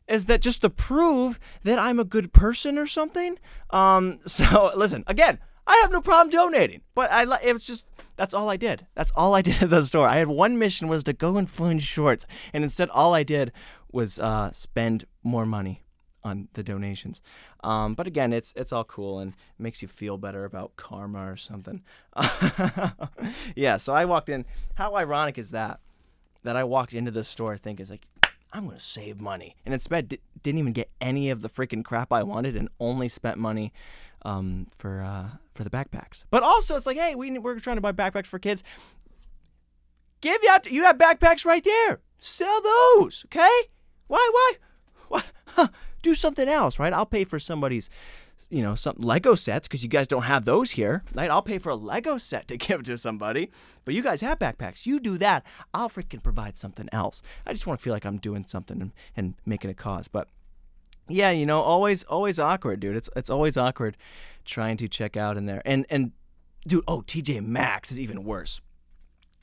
Is 0.09 0.25
that 0.25 0.41
just 0.41 0.63
to 0.63 0.69
prove 0.69 1.39
that 1.63 1.79
I'm 1.79 1.97
a 1.97 2.03
good 2.03 2.33
person 2.33 2.77
or 2.77 2.87
something? 2.87 3.39
Um, 3.69 4.19
so 4.25 4.69
listen, 4.75 5.05
again, 5.07 5.39
I 5.65 5.79
have 5.83 5.93
no 5.93 6.01
problem 6.01 6.29
donating, 6.29 6.81
but 6.93 7.09
I 7.13 7.21
it 7.41 7.53
was 7.53 7.63
just 7.63 7.87
that's 8.17 8.33
all 8.33 8.49
I 8.49 8.57
did. 8.57 8.85
That's 8.95 9.11
all 9.15 9.33
I 9.33 9.41
did 9.43 9.63
at 9.63 9.69
the 9.69 9.85
store. 9.85 10.09
I 10.09 10.17
had 10.17 10.27
one 10.27 10.59
mission 10.59 10.89
was 10.89 11.05
to 11.05 11.13
go 11.13 11.37
and 11.37 11.49
find 11.49 11.81
shorts, 11.81 12.25
and 12.51 12.65
instead 12.65 12.89
all 12.89 13.13
I 13.13 13.23
did 13.23 13.53
was 13.93 14.19
uh, 14.19 14.51
spend 14.51 15.05
more 15.23 15.45
money 15.45 15.84
on 16.25 16.49
the 16.53 16.63
donations. 16.63 17.21
Um, 17.63 17.93
but 17.93 18.07
again, 18.07 18.33
it's 18.33 18.51
it's 18.57 18.73
all 18.73 18.83
cool 18.83 19.19
and 19.19 19.33
makes 19.57 19.81
you 19.81 19.87
feel 19.87 20.17
better 20.17 20.43
about 20.43 20.75
karma 20.75 21.31
or 21.31 21.37
something. 21.37 21.83
yeah. 23.55 23.77
So 23.77 23.93
I 23.93 24.03
walked 24.03 24.27
in. 24.27 24.45
How 24.73 24.95
ironic 24.95 25.37
is 25.37 25.51
that? 25.51 25.79
That 26.43 26.55
I 26.57 26.63
walked 26.63 26.93
into 26.93 27.11
the 27.11 27.23
store 27.23 27.57
thinking, 27.57 27.85
like, 27.89 28.07
I'm 28.51 28.67
gonna 28.67 28.79
save 28.79 29.21
money, 29.21 29.55
and 29.65 29.73
instead 29.73 30.09
d- 30.09 30.19
didn't 30.43 30.59
even 30.59 30.73
get 30.73 30.89
any 30.99 31.29
of 31.29 31.41
the 31.41 31.49
freaking 31.49 31.85
crap 31.85 32.11
I 32.11 32.23
wanted, 32.23 32.55
and 32.55 32.69
only 32.79 33.07
spent 33.07 33.37
money 33.37 33.71
um, 34.23 34.67
for 34.77 35.01
uh, 35.01 35.37
for 35.53 35.63
the 35.63 35.69
backpacks. 35.69 36.25
But 36.29 36.43
also, 36.43 36.75
it's 36.75 36.85
like, 36.85 36.97
hey, 36.97 37.15
we 37.15 37.37
we're 37.37 37.59
trying 37.59 37.77
to 37.77 37.81
buy 37.81 37.91
backpacks 37.91 38.27
for 38.27 38.39
kids. 38.39 38.63
Give 40.21 40.37
you. 40.41 40.57
You 40.71 40.83
have 40.83 40.97
backpacks 40.97 41.45
right 41.45 41.63
there. 41.63 41.99
Sell 42.17 42.61
those, 42.61 43.25
okay? 43.25 43.61
Why? 44.07 44.29
Why? 44.31 44.51
What? 45.07 45.25
Huh 45.55 45.69
do 46.05 46.15
something 46.15 46.47
else, 46.47 46.79
right? 46.79 46.93
I'll 46.93 47.05
pay 47.05 47.25
for 47.25 47.39
somebody's 47.39 47.89
you 48.51 48.61
know, 48.61 48.75
some 48.75 48.95
Lego 48.99 49.33
sets 49.33 49.67
because 49.67 49.83
you 49.83 49.89
guys 49.89 50.07
don't 50.07 50.23
have 50.23 50.45
those 50.45 50.71
here. 50.71 51.03
Right? 51.15 51.31
I'll 51.31 51.41
pay 51.41 51.57
for 51.57 51.71
a 51.71 51.75
Lego 51.75 52.19
set 52.19 52.47
to 52.49 52.57
give 52.65 52.83
to 52.83 52.97
somebody, 52.97 53.49
but 53.83 53.95
you 53.95 54.03
guys 54.03 54.21
have 54.21 54.37
backpacks. 54.37 54.85
You 54.85 54.99
do 54.99 55.17
that. 55.17 55.43
I'll 55.73 55.89
freaking 55.89 56.21
provide 56.21 56.55
something 56.55 56.87
else. 56.91 57.23
I 57.45 57.53
just 57.53 57.65
want 57.65 57.79
to 57.79 57.83
feel 57.83 57.91
like 57.91 58.05
I'm 58.05 58.17
doing 58.17 58.45
something 58.47 58.81
and, 58.81 58.93
and 59.17 59.33
making 59.45 59.71
a 59.71 59.73
cause. 59.73 60.07
But 60.07 60.27
yeah, 61.07 61.31
you 61.31 61.45
know, 61.45 61.59
always 61.59 62.03
always 62.03 62.39
awkward, 62.39 62.79
dude. 62.79 62.95
It's 62.95 63.09
it's 63.15 63.29
always 63.31 63.57
awkward 63.57 63.97
trying 64.45 64.77
to 64.77 64.87
check 64.87 65.17
out 65.17 65.37
in 65.37 65.47
there. 65.47 65.63
And 65.65 65.85
and 65.89 66.11
dude, 66.67 66.83
oh, 66.87 67.01
TJ 67.01 67.43
Maxx 67.43 67.91
is 67.91 67.99
even 67.99 68.23
worse 68.23 68.61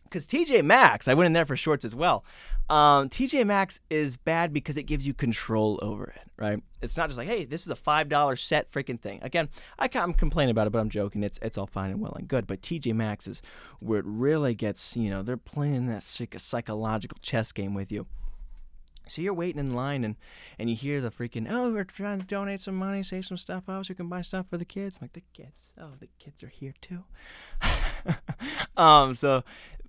because 0.04 0.26
TJ 0.26 0.62
Maxx, 0.62 1.08
I 1.08 1.14
went 1.14 1.26
in 1.26 1.32
there 1.32 1.46
for 1.46 1.56
shorts 1.56 1.84
as 1.84 1.94
well. 1.94 2.24
Um, 2.72 3.10
TJ 3.10 3.44
Maxx 3.44 3.82
is 3.90 4.16
bad 4.16 4.50
because 4.50 4.78
it 4.78 4.84
gives 4.84 5.06
you 5.06 5.12
control 5.12 5.78
over 5.82 6.04
it, 6.04 6.30
right? 6.38 6.58
It's 6.80 6.96
not 6.96 7.10
just 7.10 7.18
like, 7.18 7.28
hey, 7.28 7.44
this 7.44 7.66
is 7.66 7.68
a 7.68 7.76
five 7.76 8.08
dollar 8.08 8.34
set 8.34 8.72
freaking 8.72 8.98
thing. 8.98 9.18
Again, 9.20 9.50
I 9.78 9.90
am 9.92 10.14
complaining 10.14 10.52
about 10.52 10.66
it, 10.66 10.70
but 10.70 10.78
I'm 10.78 10.88
joking. 10.88 11.22
It's 11.22 11.38
it's 11.42 11.58
all 11.58 11.66
fine 11.66 11.90
and 11.90 12.00
well 12.00 12.14
and 12.14 12.26
good. 12.26 12.46
But 12.46 12.62
TJ 12.62 12.94
Maxx 12.94 13.26
is 13.26 13.42
where 13.80 13.98
it 13.98 14.06
really 14.06 14.54
gets, 14.54 14.96
you 14.96 15.10
know, 15.10 15.20
they're 15.22 15.36
playing 15.36 15.86
that 15.88 16.02
psychological 16.02 17.18
chess 17.20 17.52
game 17.52 17.74
with 17.74 17.92
you. 17.92 18.06
So 19.08 19.20
you're 19.20 19.34
waiting 19.34 19.58
in 19.58 19.74
line 19.74 20.04
and, 20.04 20.16
and 20.58 20.70
you 20.70 20.76
hear 20.76 21.00
the 21.00 21.10
freaking, 21.10 21.46
oh, 21.50 21.72
we're 21.72 21.84
trying 21.84 22.20
to 22.20 22.26
donate 22.26 22.60
some 22.60 22.76
money, 22.76 23.02
save 23.02 23.24
some 23.24 23.36
stuff 23.36 23.68
up 23.68 23.84
so 23.84 23.90
you 23.90 23.94
can 23.94 24.08
buy 24.08 24.22
stuff 24.22 24.46
for 24.48 24.56
the 24.56 24.64
kids. 24.64 24.98
I'm 25.00 25.04
like, 25.04 25.12
the 25.12 25.22
kids, 25.32 25.72
oh, 25.80 25.90
the 25.98 26.08
kids 26.18 26.42
are 26.42 26.48
here 26.48 26.74
too. 26.80 27.04
um, 28.76 29.14
so 29.14 29.42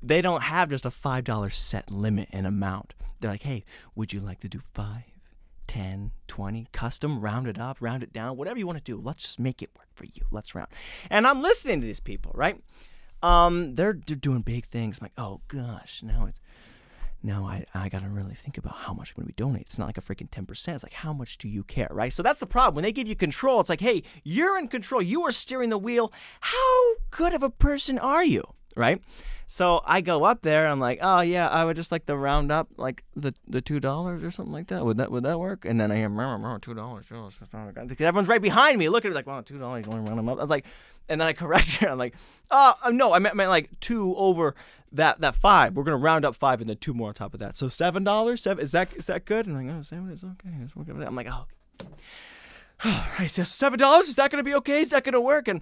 they 0.03 0.21
don't 0.21 0.43
have 0.43 0.69
just 0.69 0.85
a 0.85 0.89
$5 0.89 1.53
set 1.53 1.89
limit 1.89 2.29
and 2.31 2.45
amount. 2.45 2.93
They're 3.19 3.31
like, 3.31 3.43
hey, 3.43 3.63
would 3.95 4.11
you 4.11 4.19
like 4.19 4.41
to 4.41 4.49
do 4.49 4.59
five, 4.73 5.03
ten, 5.65 6.11
twenty, 6.27 6.67
custom, 6.73 7.21
round 7.21 7.47
it 7.47 7.57
up, 7.57 7.77
round 7.79 8.03
it 8.03 8.11
down, 8.11 8.35
whatever 8.35 8.59
you 8.59 8.67
want 8.67 8.77
to 8.77 8.83
do. 8.83 8.99
Let's 9.01 9.23
just 9.23 9.39
make 9.39 9.61
it 9.61 9.69
work 9.77 9.87
for 9.95 10.03
you. 10.05 10.25
Let's 10.29 10.53
round. 10.53 10.67
And 11.09 11.25
I'm 11.25 11.41
listening 11.41 11.79
to 11.79 11.87
these 11.87 12.01
people, 12.01 12.33
right? 12.35 12.61
Um, 13.21 13.75
they're, 13.75 13.97
they're 14.05 14.17
doing 14.17 14.41
big 14.41 14.65
things. 14.65 14.97
I'm 14.99 15.05
like, 15.05 15.13
oh 15.17 15.39
gosh, 15.47 16.03
now 16.03 16.25
it's 16.27 16.41
now 17.25 17.45
I, 17.45 17.65
I 17.73 17.87
got 17.87 18.01
to 18.01 18.09
really 18.09 18.35
think 18.35 18.57
about 18.57 18.75
how 18.75 18.93
much 18.93 19.13
I'm 19.15 19.23
to 19.23 19.27
be 19.27 19.33
donating. 19.33 19.65
It's 19.65 19.79
not 19.79 19.85
like 19.85 19.97
a 19.97 20.01
freaking 20.01 20.29
10%. 20.29 20.49
It's 20.49 20.83
like, 20.83 20.91
how 20.91 21.13
much 21.13 21.37
do 21.37 21.47
you 21.47 21.63
care, 21.63 21.87
right? 21.89 22.11
So 22.11 22.21
that's 22.21 22.41
the 22.41 22.45
problem. 22.45 22.75
When 22.75 22.83
they 22.83 22.91
give 22.91 23.07
you 23.07 23.15
control, 23.15 23.61
it's 23.61 23.69
like, 23.69 23.79
hey, 23.79 24.03
you're 24.25 24.59
in 24.59 24.67
control. 24.67 25.01
You 25.01 25.23
are 25.23 25.31
steering 25.31 25.69
the 25.69 25.77
wheel. 25.77 26.11
How 26.41 26.95
good 27.11 27.33
of 27.33 27.41
a 27.41 27.49
person 27.49 27.97
are 27.97 28.25
you, 28.25 28.43
right? 28.75 29.01
So 29.47 29.81
I 29.85 30.01
go 30.01 30.23
up 30.23 30.41
there. 30.41 30.67
I'm 30.67 30.79
like, 30.79 30.99
oh 31.01 31.21
yeah, 31.21 31.47
I 31.47 31.63
would 31.65 31.75
just 31.75 31.91
like 31.91 32.05
to 32.07 32.17
round 32.17 32.51
up 32.51 32.69
like 32.77 33.03
the 33.15 33.33
the 33.47 33.61
two 33.61 33.79
dollars 33.79 34.23
or 34.23 34.31
something 34.31 34.53
like 34.53 34.67
that. 34.67 34.83
Would 34.83 34.97
that 34.97 35.11
would 35.11 35.23
that 35.23 35.39
work? 35.39 35.65
And 35.65 35.79
then 35.79 35.91
I 35.91 35.97
hear, 35.97 36.09
two 36.59 36.73
dollars. 36.73 37.05
Because 37.87 38.05
everyone's 38.05 38.27
right 38.27 38.41
behind 38.41 38.79
me, 38.79 38.89
looking 38.89 39.09
at 39.09 39.11
me 39.11 39.15
like, 39.15 39.27
well, 39.27 39.43
two 39.43 39.59
dollars. 39.59 39.85
You 39.85 39.91
want 39.91 40.05
to 40.05 40.09
round 40.09 40.19
them 40.19 40.29
up? 40.29 40.37
I 40.37 40.41
was 40.41 40.49
like, 40.49 40.65
and 41.07 41.21
then 41.21 41.27
I 41.27 41.33
correct 41.43 41.75
her. 41.77 41.89
I'm 41.89 41.97
like, 41.97 42.15
oh 42.51 42.73
uh, 42.83 42.89
no, 42.89 43.13
I 43.13 43.19
meant, 43.19 43.35
meant 43.35 43.49
like 43.49 43.79
two 43.79 44.15
over 44.15 44.55
that 44.91 45.21
that 45.21 45.35
five. 45.35 45.75
We're 45.75 45.83
gonna 45.83 45.97
round 45.97 46.25
up 46.25 46.35
five 46.35 46.61
and 46.61 46.69
then 46.69 46.77
two 46.77 46.93
more 46.93 47.09
on 47.09 47.13
top 47.13 47.33
of 47.33 47.39
that. 47.39 47.55
So 47.55 47.67
seven 47.67 48.03
dollars. 48.03 48.41
Seven 48.41 48.63
is 48.63 48.71
that 48.71 48.93
is 48.95 49.05
that 49.07 49.25
good? 49.25 49.45
And 49.45 49.57
I'm 49.57 49.67
like, 49.67 49.75
oh, 49.77 49.81
seven 49.81 50.09
is 50.09 50.23
okay. 50.23 50.91
okay. 50.91 51.05
I'm 51.05 51.15
like, 51.15 51.27
oh. 51.29 51.45
All 52.85 53.05
right, 53.19 53.29
so 53.29 53.43
seven 53.43 53.79
dollars. 53.79 54.07
Is 54.07 54.15
that 54.15 54.31
gonna 54.31 54.43
be 54.43 54.55
okay? 54.55 54.81
Is 54.81 54.91
that 54.91 55.03
gonna 55.03 55.21
work? 55.21 55.47
And 55.47 55.61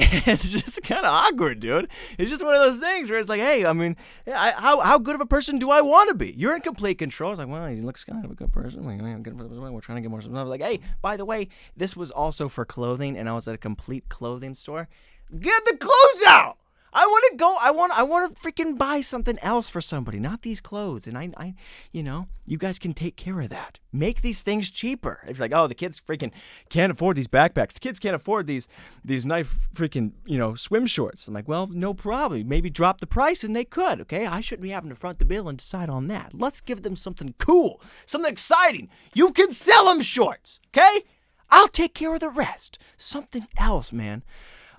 it's 0.26 0.52
just 0.52 0.80
kind 0.84 1.04
of 1.04 1.10
awkward, 1.10 1.58
dude. 1.58 1.88
It's 2.18 2.30
just 2.30 2.44
one 2.44 2.54
of 2.54 2.60
those 2.60 2.78
things 2.78 3.10
where 3.10 3.18
it's 3.18 3.28
like, 3.28 3.40
hey, 3.40 3.66
I 3.66 3.72
mean, 3.72 3.96
I, 4.26 4.52
how 4.52 4.80
how 4.80 4.98
good 4.98 5.16
of 5.16 5.20
a 5.20 5.26
person 5.26 5.58
do 5.58 5.70
I 5.70 5.80
want 5.80 6.08
to 6.10 6.14
be? 6.14 6.32
You're 6.36 6.54
in 6.54 6.60
complete 6.60 6.98
control. 6.98 7.32
It's 7.32 7.40
like, 7.40 7.48
well, 7.48 7.66
he 7.66 7.80
looks 7.80 8.04
kind 8.04 8.24
of 8.24 8.30
a 8.30 8.34
good 8.34 8.52
person. 8.52 8.84
We're 8.84 9.80
trying 9.80 9.96
to 9.96 10.00
get 10.02 10.10
more 10.10 10.22
stuff. 10.22 10.46
Like, 10.46 10.62
hey, 10.62 10.80
by 11.02 11.16
the 11.16 11.24
way, 11.24 11.48
this 11.76 11.96
was 11.96 12.12
also 12.12 12.48
for 12.48 12.64
clothing, 12.64 13.18
and 13.18 13.28
I 13.28 13.32
was 13.32 13.48
at 13.48 13.54
a 13.54 13.58
complete 13.58 14.08
clothing 14.08 14.54
store. 14.54 14.88
Get 15.36 15.64
the 15.64 15.76
clothes 15.76 16.24
out. 16.26 16.58
I 16.92 17.06
want 17.06 17.24
to 17.30 17.36
go. 17.36 17.56
I 17.60 17.70
want. 17.70 17.98
I 17.98 18.02
want 18.02 18.34
to 18.34 18.40
freaking 18.40 18.78
buy 18.78 19.00
something 19.00 19.38
else 19.42 19.68
for 19.68 19.80
somebody, 19.80 20.18
not 20.18 20.42
these 20.42 20.60
clothes. 20.60 21.06
And 21.06 21.18
I, 21.18 21.30
I, 21.36 21.54
you 21.92 22.02
know, 22.02 22.28
you 22.46 22.56
guys 22.56 22.78
can 22.78 22.94
take 22.94 23.16
care 23.16 23.40
of 23.40 23.50
that. 23.50 23.78
Make 23.92 24.22
these 24.22 24.42
things 24.42 24.70
cheaper. 24.70 25.20
If 25.26 25.38
you're 25.38 25.44
like, 25.44 25.54
oh, 25.54 25.66
the 25.66 25.74
kids 25.74 26.00
freaking 26.00 26.32
can't 26.70 26.92
afford 26.92 27.16
these 27.16 27.28
backpacks. 27.28 27.74
The 27.74 27.80
kids 27.80 27.98
can't 27.98 28.14
afford 28.14 28.46
these 28.46 28.68
these 29.04 29.26
nice 29.26 29.48
freaking 29.74 30.12
you 30.24 30.38
know 30.38 30.54
swim 30.54 30.86
shorts. 30.86 31.28
I'm 31.28 31.34
like, 31.34 31.48
well, 31.48 31.66
no 31.66 31.92
problem. 31.92 32.48
Maybe 32.48 32.70
drop 32.70 33.00
the 33.00 33.06
price, 33.06 33.44
and 33.44 33.54
they 33.54 33.64
could. 33.64 34.00
Okay, 34.02 34.26
I 34.26 34.40
shouldn't 34.40 34.62
be 34.62 34.70
having 34.70 34.90
to 34.90 34.96
front 34.96 35.18
the 35.18 35.24
bill 35.24 35.48
and 35.48 35.58
decide 35.58 35.90
on 35.90 36.08
that. 36.08 36.32
Let's 36.34 36.60
give 36.60 36.82
them 36.82 36.96
something 36.96 37.34
cool, 37.38 37.82
something 38.06 38.32
exciting. 38.32 38.88
You 39.14 39.32
can 39.32 39.52
sell 39.52 39.86
them 39.86 40.00
shorts. 40.00 40.58
Okay, 40.68 41.04
I'll 41.50 41.68
take 41.68 41.94
care 41.94 42.14
of 42.14 42.20
the 42.20 42.30
rest. 42.30 42.78
Something 42.96 43.46
else, 43.58 43.92
man 43.92 44.22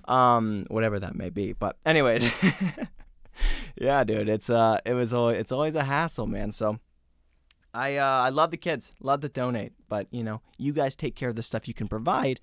um, 0.10 0.66
whatever 0.70 1.00
that 1.00 1.16
may 1.16 1.30
be. 1.30 1.54
But 1.54 1.78
anyways, 1.86 2.30
yeah, 3.76 4.04
dude, 4.04 4.28
it's 4.28 4.50
uh, 4.50 4.80
it 4.86 4.94
was 4.94 5.14
always, 5.14 5.40
it's 5.40 5.52
always 5.52 5.76
a 5.76 5.84
hassle, 5.84 6.28
man. 6.28 6.52
So. 6.52 6.80
I 7.72 7.98
uh, 7.98 8.04
I 8.04 8.30
love 8.30 8.50
the 8.50 8.58
kids, 8.58 8.94
love 9.00 9.22
to 9.22 9.30
donate, 9.30 9.74
but 9.88 10.08
you 10.10 10.24
know, 10.24 10.42
you 10.58 10.74
guys 10.74 10.96
take 10.96 11.16
care 11.16 11.30
of 11.30 11.36
the 11.36 11.44
stuff 11.44 11.68
you 11.68 11.76
can 11.76 11.88
provide, 11.88 12.40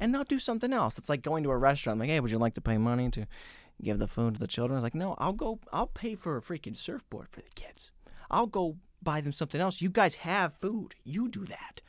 and 0.00 0.10
not 0.10 0.26
do 0.26 0.38
something 0.38 0.72
else. 0.72 0.96
It's 0.96 1.10
like 1.10 1.20
going 1.20 1.44
to 1.44 1.50
a 1.50 1.58
restaurant, 1.58 2.00
like, 2.00 2.08
hey, 2.08 2.18
would 2.18 2.30
you 2.30 2.38
like 2.38 2.54
to 2.54 2.62
pay 2.62 2.78
money 2.78 3.10
to 3.10 3.26
give 3.82 3.98
the 3.98 4.08
food 4.08 4.34
to 4.34 4.40
the 4.40 4.46
children? 4.46 4.78
It's 4.78 4.82
like, 4.82 4.94
no, 4.94 5.16
I'll 5.18 5.34
go, 5.34 5.60
I'll 5.70 5.86
pay 5.86 6.14
for 6.14 6.38
a 6.38 6.40
freaking 6.40 6.78
surfboard 6.78 7.28
for 7.30 7.42
the 7.42 7.50
kids. 7.54 7.92
I'll 8.30 8.46
go 8.46 8.78
buy 9.02 9.20
them 9.20 9.32
something 9.32 9.60
else. 9.60 9.80
You 9.80 9.90
guys 9.90 10.16
have 10.16 10.54
food, 10.54 10.94
you 11.04 11.28
do 11.28 11.44
that. 11.44 11.82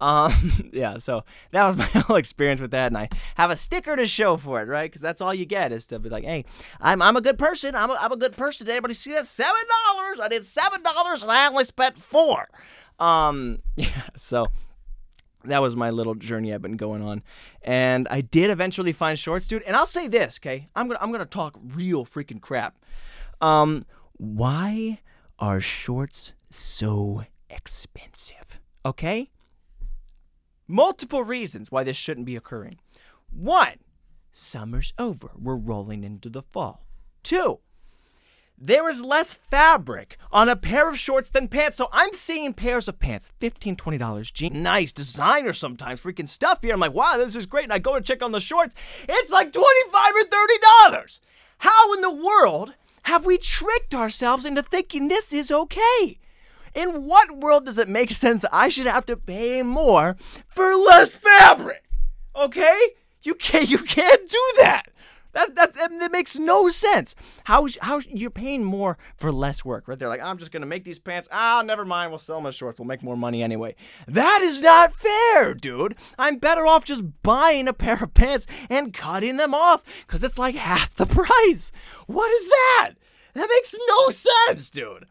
Um, 0.00 0.70
yeah, 0.72 0.98
so 0.98 1.24
that 1.52 1.64
was 1.64 1.76
my 1.78 1.84
whole 1.84 2.16
experience 2.16 2.60
with 2.60 2.72
that, 2.72 2.88
and 2.88 2.98
I 2.98 3.08
have 3.36 3.50
a 3.50 3.56
sticker 3.56 3.96
to 3.96 4.06
show 4.06 4.36
for 4.36 4.60
it, 4.60 4.68
right? 4.68 4.90
Because 4.90 5.02
that's 5.02 5.20
all 5.20 5.34
you 5.34 5.46
get 5.46 5.72
is 5.72 5.86
to 5.86 5.98
be 5.98 6.08
like, 6.08 6.24
"Hey, 6.24 6.44
I'm 6.80 7.00
I'm 7.00 7.16
a 7.16 7.20
good 7.20 7.38
person. 7.38 7.74
I'm 7.74 7.90
a, 7.90 7.94
I'm 8.00 8.12
a 8.12 8.16
good 8.16 8.36
person." 8.36 8.66
Did 8.66 8.72
anybody 8.72 8.94
see 8.94 9.12
that? 9.12 9.26
Seven 9.26 9.62
dollars. 9.86 10.20
I 10.20 10.28
did 10.28 10.44
seven 10.44 10.82
dollars, 10.82 11.22
and 11.22 11.30
I 11.30 11.46
only 11.46 11.64
spent 11.64 11.98
four. 11.98 12.48
Um, 12.98 13.62
yeah, 13.76 14.02
so 14.16 14.48
that 15.44 15.62
was 15.62 15.76
my 15.76 15.90
little 15.90 16.14
journey 16.14 16.52
I've 16.52 16.62
been 16.62 16.76
going 16.76 17.02
on, 17.02 17.22
and 17.62 18.08
I 18.10 18.20
did 18.20 18.50
eventually 18.50 18.92
find 18.92 19.18
shorts, 19.18 19.46
dude. 19.46 19.62
And 19.62 19.76
I'll 19.76 19.86
say 19.86 20.08
this, 20.08 20.38
okay? 20.40 20.68
I'm 20.74 20.88
gonna 20.88 20.98
I'm 21.00 21.12
gonna 21.12 21.24
talk 21.24 21.58
real 21.74 22.04
freaking 22.04 22.40
crap. 22.40 22.76
Um, 23.40 23.84
why 24.16 25.00
are 25.38 25.60
shorts 25.60 26.32
so 26.50 27.24
expensive? 27.50 28.60
Okay 28.84 29.30
Multiple 30.66 31.22
reasons 31.22 31.70
why 31.70 31.84
this 31.84 31.96
shouldn't 31.96 32.26
be 32.26 32.36
occurring. 32.36 32.78
One, 33.30 33.76
summer's 34.32 34.94
over. 34.98 35.32
We're 35.38 35.56
rolling 35.56 36.04
into 36.04 36.30
the 36.30 36.40
fall. 36.40 36.86
Two, 37.22 37.60
there 38.56 38.88
is 38.88 39.04
less 39.04 39.34
fabric 39.34 40.16
on 40.32 40.48
a 40.48 40.56
pair 40.56 40.88
of 40.88 40.98
shorts 40.98 41.30
than 41.30 41.48
pants. 41.48 41.76
So 41.76 41.88
I'm 41.92 42.14
seeing 42.14 42.54
pairs 42.54 42.88
of 42.88 42.98
pants, 42.98 43.28
$15, 43.40 43.76
$20, 43.76 44.32
jeans, 44.32 44.56
nice 44.56 44.92
designer 44.92 45.52
sometimes, 45.52 46.00
freaking 46.00 46.28
stuff 46.28 46.62
here. 46.62 46.72
I'm 46.72 46.80
like, 46.80 46.94
wow, 46.94 47.16
this 47.18 47.36
is 47.36 47.46
great. 47.46 47.64
And 47.64 47.72
I 47.72 47.78
go 47.78 47.94
to 47.94 48.00
check 48.00 48.22
on 48.22 48.32
the 48.32 48.40
shorts, 48.40 48.74
it's 49.06 49.30
like 49.30 49.52
25 49.52 50.12
or 50.14 50.24
$30. 51.00 51.20
How 51.58 51.92
in 51.94 52.00
the 52.00 52.10
world 52.10 52.74
have 53.04 53.24
we 53.26 53.38
tricked 53.38 53.94
ourselves 53.94 54.44
into 54.44 54.62
thinking 54.62 55.08
this 55.08 55.32
is 55.32 55.50
okay? 55.50 56.18
In 56.74 57.04
what 57.04 57.36
world 57.36 57.66
does 57.66 57.78
it 57.78 57.88
make 57.88 58.10
sense 58.12 58.42
that 58.42 58.54
I 58.54 58.68
should 58.68 58.86
have 58.86 59.06
to 59.06 59.16
pay 59.16 59.62
more 59.62 60.16
for 60.48 60.74
less 60.74 61.14
fabric? 61.14 61.84
Okay? 62.34 62.78
You 63.22 63.34
can't 63.34 63.70
you 63.70 63.78
can't 63.78 64.28
do 64.28 64.52
that. 64.58 64.88
That, 65.34 65.54
that, 65.56 65.74
that, 65.74 66.12
makes 66.12 66.38
no 66.38 66.68
sense. 66.68 67.14
How 67.44 67.66
how 67.80 68.00
you're 68.08 68.30
paying 68.30 68.62
more 68.62 68.96
for 69.16 69.32
less 69.32 69.64
work, 69.64 69.88
right? 69.88 69.98
They're 69.98 70.08
like, 70.08 70.22
I'm 70.22 70.38
just 70.38 70.52
gonna 70.52 70.64
make 70.64 70.84
these 70.84 71.00
pants. 71.00 71.28
Ah, 71.32 71.62
never 71.62 71.84
mind. 71.84 72.10
We'll 72.10 72.18
sell 72.18 72.36
them 72.36 72.46
as 72.46 72.54
shorts. 72.54 72.78
We'll 72.78 72.86
make 72.86 73.02
more 73.02 73.16
money 73.16 73.42
anyway. 73.42 73.74
That 74.06 74.40
is 74.42 74.62
not 74.62 74.94
fair, 74.94 75.52
dude. 75.52 75.96
I'm 76.18 76.38
better 76.38 76.66
off 76.66 76.84
just 76.84 77.02
buying 77.22 77.66
a 77.66 77.72
pair 77.72 78.02
of 78.02 78.14
pants 78.14 78.46
and 78.70 78.94
cutting 78.94 79.36
them 79.36 79.54
off 79.54 79.82
because 80.06 80.22
it's 80.22 80.38
like 80.38 80.54
half 80.54 80.94
the 80.94 81.06
price. 81.06 81.72
What 82.06 82.30
is 82.30 82.46
that? 82.46 82.92
That 83.34 83.48
makes 83.50 83.74
no 83.88 84.10
sense, 84.10 84.70
dude. 84.70 85.06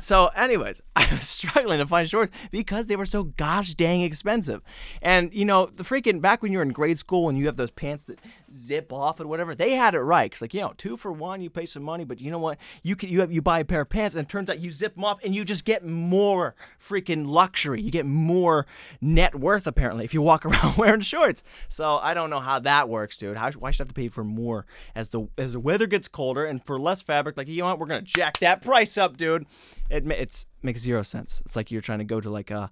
So, 0.00 0.26
anyways, 0.36 0.82
I 0.96 1.08
was 1.10 1.28
struggling 1.28 1.78
to 1.78 1.86
find 1.86 2.08
shorts 2.08 2.34
because 2.50 2.86
they 2.86 2.96
were 2.96 3.06
so 3.06 3.24
gosh 3.24 3.74
dang 3.74 4.02
expensive. 4.02 4.62
And 5.00 5.32
you 5.32 5.44
know, 5.44 5.66
the 5.66 5.84
freaking 5.84 6.20
back 6.20 6.42
when 6.42 6.52
you 6.52 6.58
were 6.58 6.64
in 6.64 6.70
grade 6.70 6.98
school 6.98 7.28
and 7.28 7.38
you 7.38 7.46
have 7.46 7.56
those 7.56 7.70
pants 7.70 8.04
that 8.06 8.20
zip 8.54 8.92
off 8.92 9.20
and 9.20 9.28
whatever, 9.28 9.54
they 9.54 9.72
had 9.72 9.94
it 9.94 10.00
right. 10.00 10.30
Cause 10.30 10.42
like 10.42 10.54
you 10.54 10.60
know, 10.60 10.72
two 10.76 10.96
for 10.96 11.12
one, 11.12 11.40
you 11.40 11.50
pay 11.50 11.66
some 11.66 11.82
money, 11.82 12.04
but 12.04 12.20
you 12.20 12.30
know 12.30 12.38
what? 12.38 12.58
You 12.82 12.96
can 12.96 13.08
you 13.08 13.20
have 13.20 13.32
you 13.32 13.42
buy 13.42 13.60
a 13.60 13.64
pair 13.64 13.82
of 13.82 13.88
pants 13.88 14.16
and 14.16 14.24
it 14.24 14.28
turns 14.28 14.50
out 14.50 14.60
you 14.60 14.70
zip 14.70 14.94
them 14.94 15.04
off 15.04 15.22
and 15.24 15.34
you 15.34 15.44
just 15.44 15.64
get 15.64 15.84
more 15.84 16.54
freaking 16.82 17.26
luxury. 17.26 17.80
You 17.80 17.90
get 17.90 18.06
more 18.06 18.66
net 19.00 19.34
worth 19.34 19.66
apparently 19.66 20.04
if 20.04 20.14
you 20.14 20.22
walk 20.22 20.44
around 20.46 20.76
wearing 20.76 21.00
shorts. 21.00 21.42
So 21.68 21.98
I 22.02 22.14
don't 22.14 22.30
know 22.30 22.40
how 22.40 22.58
that 22.60 22.88
works, 22.88 23.16
dude. 23.16 23.36
How 23.36 23.50
why 23.52 23.70
should 23.70 23.82
I 23.82 23.84
have 23.84 23.88
to 23.88 23.94
pay 23.94 24.08
for 24.08 24.24
more 24.24 24.66
as 24.94 25.10
the 25.10 25.28
as 25.38 25.52
the 25.52 25.60
weather 25.60 25.86
gets 25.86 26.08
colder 26.08 26.44
and 26.44 26.64
for 26.64 26.78
less 26.78 27.02
fabric? 27.02 27.36
Like 27.36 27.48
you 27.48 27.58
know 27.58 27.66
what? 27.66 27.78
We're 27.78 27.86
gonna 27.86 28.02
jack 28.02 28.38
that 28.38 28.62
price 28.62 28.96
up, 28.96 29.16
dude. 29.16 29.46
It 29.90 30.06
it's 30.10 30.46
makes 30.62 30.80
zero 30.80 31.02
sense. 31.02 31.42
It's 31.44 31.56
like 31.56 31.70
you're 31.70 31.80
trying 31.80 31.98
to 31.98 32.04
go 32.04 32.20
to 32.20 32.30
like 32.30 32.50
a 32.50 32.70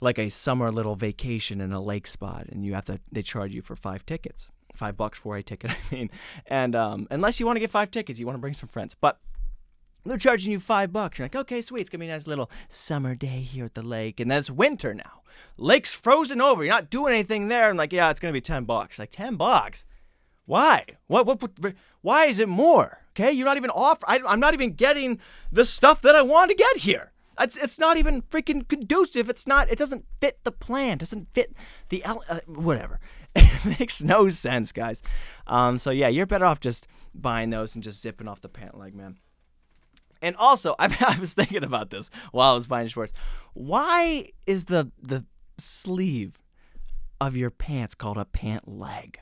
like 0.00 0.18
a 0.18 0.28
summer 0.28 0.70
little 0.70 0.96
vacation 0.96 1.60
in 1.60 1.72
a 1.72 1.80
lake 1.80 2.06
spot 2.06 2.46
and 2.48 2.64
you 2.64 2.74
have 2.74 2.84
to 2.84 3.00
they 3.10 3.22
charge 3.22 3.54
you 3.54 3.62
for 3.62 3.76
five 3.76 4.04
tickets 4.06 4.48
five 4.78 4.96
bucks 4.96 5.18
for 5.18 5.36
a 5.36 5.42
ticket. 5.42 5.70
I 5.90 5.94
mean, 5.94 6.10
and 6.46 6.74
um, 6.74 7.06
unless 7.10 7.38
you 7.38 7.46
want 7.46 7.56
to 7.56 7.60
get 7.60 7.70
five 7.70 7.90
tickets, 7.90 8.18
you 8.18 8.26
want 8.26 8.36
to 8.36 8.40
bring 8.40 8.54
some 8.54 8.68
friends, 8.68 8.94
but 8.94 9.18
they're 10.04 10.16
charging 10.16 10.52
you 10.52 10.60
five 10.60 10.92
bucks. 10.92 11.18
You're 11.18 11.26
like, 11.26 11.36
okay, 11.36 11.60
sweet. 11.60 11.82
It's 11.82 11.90
gonna 11.90 12.00
be 12.00 12.08
a 12.08 12.12
nice 12.12 12.26
little 12.26 12.50
summer 12.68 13.14
day 13.14 13.40
here 13.40 13.66
at 13.66 13.74
the 13.74 13.82
lake, 13.82 14.20
and 14.20 14.30
then 14.30 14.38
it's 14.38 14.50
winter 14.50 14.94
now. 14.94 15.22
Lake's 15.56 15.94
frozen 15.94 16.40
over. 16.40 16.64
You're 16.64 16.72
not 16.72 16.90
doing 16.90 17.12
anything 17.12 17.48
there. 17.48 17.68
I'm 17.68 17.76
like, 17.76 17.92
yeah, 17.92 18.10
it's 18.10 18.20
gonna 18.20 18.32
be 18.32 18.40
ten 18.40 18.64
bucks. 18.64 18.98
Like 18.98 19.10
ten 19.10 19.36
bucks. 19.36 19.84
Why? 20.46 20.84
What? 21.08 21.26
What? 21.26 21.42
what 21.42 21.74
why 22.00 22.26
is 22.26 22.38
it 22.38 22.48
more? 22.48 23.00
Okay, 23.10 23.32
you're 23.32 23.44
not 23.46 23.56
even 23.56 23.70
off. 23.70 23.98
I, 24.06 24.20
I'm 24.26 24.40
not 24.40 24.54
even 24.54 24.72
getting 24.72 25.18
the 25.52 25.66
stuff 25.66 26.00
that 26.02 26.14
I 26.14 26.22
want 26.22 26.50
to 26.50 26.56
get 26.56 26.78
here. 26.78 27.12
It's, 27.40 27.56
it's 27.56 27.78
not 27.78 27.96
even 27.96 28.22
freaking 28.22 28.66
conducive. 28.66 29.28
It's 29.28 29.46
not. 29.46 29.70
It 29.70 29.78
doesn't 29.78 30.04
fit 30.20 30.38
the 30.44 30.52
plan. 30.52 30.94
It 30.94 30.98
doesn't 31.00 31.28
fit 31.34 31.54
the 31.88 32.04
uh, 32.04 32.40
whatever. 32.46 33.00
It 33.64 33.78
makes 33.80 34.02
no 34.02 34.28
sense, 34.28 34.72
guys. 34.72 35.02
Um, 35.46 35.78
so 35.78 35.90
yeah, 35.90 36.08
you're 36.08 36.26
better 36.26 36.44
off 36.44 36.60
just 36.60 36.86
buying 37.14 37.50
those 37.50 37.74
and 37.74 37.82
just 37.82 38.00
zipping 38.00 38.28
off 38.28 38.40
the 38.40 38.48
pant 38.48 38.78
leg, 38.78 38.94
man. 38.94 39.16
And 40.22 40.36
also, 40.36 40.74
I, 40.78 40.94
I 41.00 41.18
was 41.18 41.34
thinking 41.34 41.64
about 41.64 41.90
this 41.90 42.10
while 42.32 42.52
I 42.52 42.54
was 42.54 42.66
buying 42.66 42.88
shorts. 42.88 43.12
Why 43.54 44.28
is 44.46 44.66
the 44.66 44.90
the 45.00 45.24
sleeve 45.58 46.38
of 47.20 47.36
your 47.36 47.50
pants 47.50 47.94
called 47.94 48.16
a 48.16 48.24
pant 48.24 48.68
leg? 48.68 49.20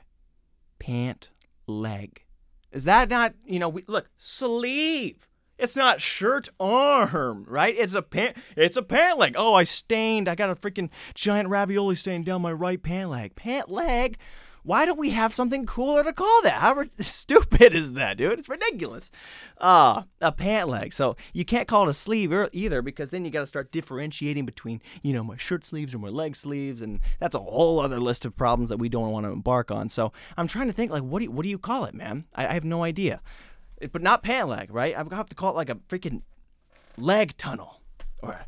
Pant 0.79 1.29
leg. 1.65 2.23
Is 2.71 2.83
that 2.83 3.09
not, 3.09 3.33
you 3.45 3.59
know, 3.59 3.69
we, 3.69 3.83
look, 3.87 4.09
sleeve. 4.17 5.27
It's 5.57 5.75
not 5.75 6.01
shirt 6.01 6.49
arm, 6.59 7.45
right? 7.47 7.75
It's 7.77 7.95
a 7.95 8.01
pant. 8.01 8.37
It's 8.55 8.77
a 8.77 8.83
pant 8.83 9.17
leg. 9.17 9.35
Oh, 9.37 9.53
I 9.53 9.63
stained. 9.63 10.27
I 10.27 10.35
got 10.35 10.49
a 10.49 10.55
freaking 10.55 10.89
giant 11.13 11.49
ravioli 11.49 11.95
stain 11.95 12.23
down 12.23 12.41
my 12.41 12.51
right 12.51 12.81
pant 12.81 13.09
leg. 13.09 13.35
Pant 13.35 13.69
leg. 13.69 14.17
Why 14.67 14.85
don't 14.85 14.99
we 14.99 15.11
have 15.11 15.33
something 15.33 15.65
cooler 15.65 16.03
to 16.03 16.11
call 16.11 16.41
that? 16.41 16.55
How 16.55 16.83
stupid 16.99 17.73
is 17.73 17.93
that, 17.93 18.17
dude? 18.17 18.37
It's 18.37 18.49
ridiculous. 18.49 19.09
Uh, 19.57 20.03
a 20.19 20.33
pant 20.33 20.67
leg. 20.67 20.91
So 20.91 21.15
you 21.31 21.45
can't 21.45 21.69
call 21.69 21.87
it 21.87 21.89
a 21.89 21.93
sleeve 21.93 22.33
either 22.51 22.81
because 22.81 23.09
then 23.11 23.23
you 23.23 23.31
got 23.31 23.39
to 23.39 23.47
start 23.47 23.71
differentiating 23.71 24.45
between, 24.45 24.81
you 25.01 25.13
know, 25.13 25.23
my 25.23 25.37
shirt 25.37 25.63
sleeves 25.63 25.95
or 25.95 25.99
my 25.99 26.09
leg 26.09 26.35
sleeves, 26.35 26.81
and 26.81 26.99
that's 27.17 27.33
a 27.33 27.39
whole 27.39 27.79
other 27.79 28.01
list 28.01 28.25
of 28.25 28.35
problems 28.35 28.67
that 28.67 28.75
we 28.75 28.89
don't 28.89 29.09
want 29.09 29.25
to 29.25 29.31
embark 29.31 29.71
on. 29.71 29.87
So 29.87 30.11
I'm 30.35 30.47
trying 30.47 30.67
to 30.67 30.73
think, 30.73 30.91
like, 30.91 31.03
what 31.03 31.19
do 31.19 31.25
you, 31.25 31.31
what 31.31 31.43
do 31.43 31.49
you 31.49 31.57
call 31.57 31.85
it, 31.85 31.95
man? 31.95 32.25
I, 32.35 32.47
I 32.47 32.53
have 32.53 32.65
no 32.65 32.83
idea. 32.83 33.21
But 33.91 34.01
not 34.01 34.23
pant 34.23 34.49
leg, 34.49 34.73
right? 34.73 34.97
I'm 34.97 35.05
gonna 35.05 35.17
have 35.17 35.29
to 35.29 35.35
call 35.35 35.51
it 35.51 35.55
like 35.55 35.69
a 35.69 35.75
freaking 35.75 36.21
leg 36.97 37.37
tunnel 37.37 37.81
or 38.21 38.45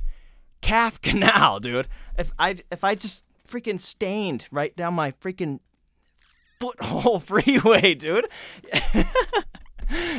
calf 0.61 1.01
canal, 1.01 1.59
dude. 1.59 1.87
If 2.17 2.31
I 2.39 2.57
if 2.71 2.83
I 2.83 2.95
just 2.95 3.23
freaking 3.47 3.79
stained 3.79 4.47
right 4.51 4.75
down 4.75 4.93
my 4.93 5.11
freaking 5.13 5.59
foothole 6.59 7.21
freeway, 7.23 7.95
dude. 7.95 8.27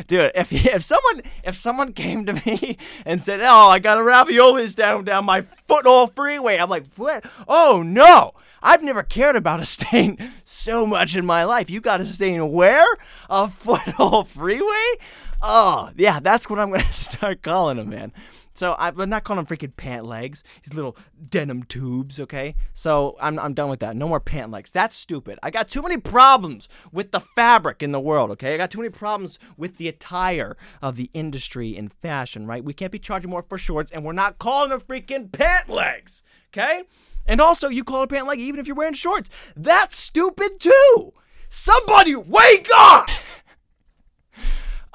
Dude, 0.09 0.33
if 0.35 0.53
if 0.53 0.83
someone 0.83 1.23
if 1.45 1.57
someone 1.57 1.93
came 1.93 2.27
to 2.27 2.33
me 2.33 2.77
and 3.07 3.23
said, 3.23 3.41
"Oh, 3.41 3.69
I 3.69 3.79
got 3.79 3.99
a 3.99 4.01
raviolis 4.01 4.75
down 4.75 5.05
down 5.05 5.25
my 5.25 5.43
foothole 5.69 6.13
freeway," 6.13 6.59
I'm 6.59 6.69
like, 6.69 6.87
"What? 6.97 7.25
Oh 7.47 7.85
no!" 7.87 8.33
I've 8.63 8.83
never 8.83 9.03
cared 9.03 9.37
about 9.37 9.61
a 9.61 9.65
stain 9.65 10.33
so 10.45 10.87
much 10.87 11.17
in 11.17 11.25
my 11.25 11.45
life. 11.45 11.71
You 11.71 11.81
got 11.81 12.01
a 12.01 12.07
stain 12.07 12.53
where? 12.53 12.87
A 13.29 13.49
foothole 13.49 14.27
freeway? 14.27 14.95
Oh, 15.43 15.91
yeah, 15.97 16.21
that's 16.21 16.49
what 16.51 16.59
I'm 16.59 16.71
gonna 16.73 16.83
start 16.85 17.43
calling 17.43 17.79
them, 17.79 17.91
man. 17.91 18.13
So 18.53 18.75
I'm 18.79 19.09
not 19.09 19.25
calling 19.25 19.43
them 19.43 19.57
freaking 19.57 19.75
pant 19.75 20.05
legs, 20.05 20.45
these 20.63 20.75
little 20.75 20.97
denim 21.31 21.63
tubes, 21.63 22.21
okay? 22.21 22.57
So 22.75 23.17
I'm, 23.19 23.39
I'm 23.39 23.55
done 23.55 23.71
with 23.71 23.81
that. 23.81 23.97
No 23.97 24.09
more 24.09 24.21
pant 24.21 24.51
legs. 24.51 24.71
That's 24.71 24.97
stupid. 24.97 25.39
I 25.43 25.51
got 25.51 25.71
too 25.71 25.81
many 25.81 25.97
problems 25.97 26.69
with 26.93 27.11
the 27.11 27.21
fabric 27.21 27.83
in 27.83 27.93
the 27.93 28.01
world, 28.01 28.31
okay? 28.33 28.53
I 28.53 28.57
got 28.59 28.71
too 28.71 28.79
many 28.79 28.91
problems 28.91 29.39
with 29.57 29.79
the 29.79 29.89
attire 29.89 30.59
of 30.83 30.97
the 30.97 31.11
industry 31.15 31.75
in 31.75 31.89
fashion, 31.89 32.47
right? 32.47 32.63
We 32.63 32.75
can't 32.75 32.93
be 32.93 32.99
charging 32.99 33.31
more 33.31 33.45
for 33.49 33.57
shorts, 33.57 33.93
and 33.93 34.05
we're 34.05 34.13
not 34.13 34.39
calling 34.39 34.71
them 34.71 34.81
freaking 34.81 35.33
pant 35.33 35.71
legs, 35.71 36.23
okay? 36.49 36.83
And 37.31 37.41
also, 37.41 37.69
you 37.69 37.85
call 37.85 38.01
it 38.01 38.05
a 38.05 38.09
pant 38.09 38.27
leg 38.27 38.41
even 38.41 38.59
if 38.59 38.67
you're 38.67 38.75
wearing 38.75 38.93
shorts. 38.93 39.31
That's 39.55 39.97
stupid 39.97 40.59
too. 40.59 41.13
Somebody 41.49 42.17
wake 42.17 42.69
up! 42.75 43.09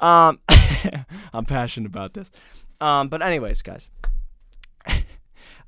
um, 0.00 0.38
I'm 1.32 1.46
passionate 1.46 1.86
about 1.86 2.12
this. 2.12 2.30
Um, 2.78 3.08
but 3.08 3.22
anyways, 3.22 3.62
guys. 3.62 3.88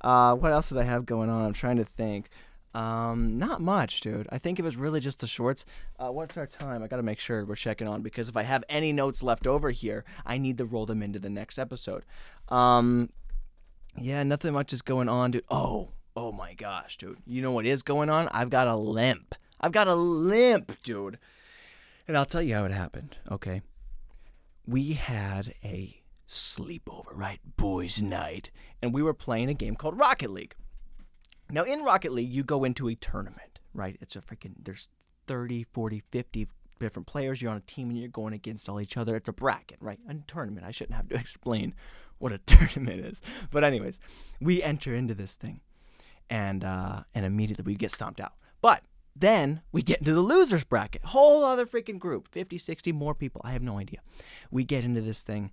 uh, 0.01 0.35
what 0.35 0.51
else 0.51 0.69
did 0.69 0.77
I 0.77 0.83
have 0.83 1.07
going 1.07 1.31
on? 1.31 1.43
I'm 1.43 1.53
trying 1.53 1.77
to 1.77 1.83
think. 1.83 2.29
Um, 2.75 3.39
not 3.39 3.61
much, 3.61 4.01
dude. 4.01 4.27
I 4.31 4.37
think 4.37 4.59
it 4.59 4.61
was 4.61 4.77
really 4.77 4.99
just 4.99 5.21
the 5.21 5.27
shorts. 5.27 5.65
Uh, 5.97 6.11
what's 6.11 6.37
our 6.37 6.45
time? 6.45 6.83
I 6.83 6.87
gotta 6.87 7.01
make 7.01 7.19
sure 7.19 7.43
we're 7.45 7.55
checking 7.55 7.87
on 7.87 8.03
because 8.03 8.29
if 8.29 8.37
I 8.37 8.43
have 8.43 8.63
any 8.69 8.93
notes 8.93 9.23
left 9.23 9.47
over 9.47 9.71
here, 9.71 10.05
I 10.23 10.37
need 10.37 10.59
to 10.59 10.65
roll 10.65 10.85
them 10.85 11.01
into 11.01 11.17
the 11.17 11.31
next 11.31 11.57
episode. 11.57 12.05
Um, 12.47 13.09
yeah, 13.97 14.21
nothing 14.21 14.53
much 14.53 14.71
is 14.71 14.83
going 14.83 15.09
on, 15.09 15.31
dude. 15.31 15.45
Oh, 15.49 15.93
oh 16.19 16.33
my 16.33 16.53
gosh, 16.53 16.97
dude. 16.97 17.17
You 17.25 17.41
know 17.41 17.51
what 17.51 17.65
is 17.65 17.81
going 17.81 18.09
on? 18.09 18.27
I've 18.33 18.49
got 18.49 18.67
a 18.67 18.75
limp. 18.75 19.35
I've 19.61 19.71
got 19.71 19.87
a 19.87 19.95
limp, 19.95 20.77
dude. 20.83 21.17
And 22.09 22.17
I'll 22.17 22.25
tell 22.25 22.41
you 22.41 22.55
how 22.55 22.65
it 22.65 22.73
happened, 22.73 23.15
okay? 23.31 23.61
We 24.67 24.93
had 24.93 25.53
a 25.63 26.01
sleepover, 26.27 27.13
right? 27.13 27.39
Boys' 27.55 28.01
night. 28.01 28.51
And 28.81 28.93
we 28.93 29.01
were 29.01 29.13
playing 29.13 29.49
a 29.49 29.53
game 29.53 29.77
called 29.77 29.97
Rocket 29.97 30.29
League. 30.29 30.55
Now, 31.49 31.63
in 31.63 31.83
Rocket 31.83 32.11
League, 32.11 32.29
you 32.29 32.43
go 32.43 32.65
into 32.65 32.89
a 32.89 32.95
tournament, 32.95 33.59
right? 33.73 33.95
It's 34.01 34.17
a 34.17 34.21
freaking, 34.21 34.55
there's 34.61 34.89
30, 35.27 35.67
40, 35.71 36.03
50 36.11 36.49
different 36.81 37.07
players. 37.07 37.41
You're 37.41 37.51
on 37.51 37.57
a 37.57 37.61
team 37.61 37.89
and 37.89 37.97
you're 37.97 38.09
going 38.09 38.33
against 38.33 38.67
all 38.67 38.81
each 38.81 38.97
other. 38.97 39.15
It's 39.15 39.29
a 39.29 39.33
bracket, 39.33 39.77
right? 39.79 39.99
A 40.09 40.15
tournament. 40.27 40.65
I 40.65 40.71
shouldn't 40.71 40.97
have 40.97 41.07
to 41.09 41.15
explain 41.19 41.75
what 42.17 42.33
a 42.33 42.37
tournament 42.45 43.05
is. 43.05 43.21
But, 43.51 43.63
anyways, 43.63 44.01
we 44.41 44.61
enter 44.61 44.93
into 44.93 45.15
this 45.15 45.37
thing 45.37 45.61
and, 46.29 46.63
uh, 46.63 47.03
and 47.13 47.25
immediately 47.25 47.63
we 47.63 47.75
get 47.75 47.91
stomped 47.91 48.19
out. 48.19 48.33
But 48.61 48.83
then 49.15 49.61
we 49.71 49.81
get 49.81 49.99
into 49.99 50.13
the 50.13 50.21
losers 50.21 50.63
bracket. 50.63 51.03
Whole 51.05 51.43
other 51.43 51.65
freaking 51.65 51.99
group 51.99 52.27
50, 52.29 52.57
60 52.57 52.91
more 52.91 53.13
people. 53.13 53.41
I 53.43 53.51
have 53.51 53.61
no 53.61 53.77
idea. 53.77 53.99
We 54.49 54.63
get 54.63 54.85
into 54.85 55.01
this 55.01 55.23
thing 55.23 55.51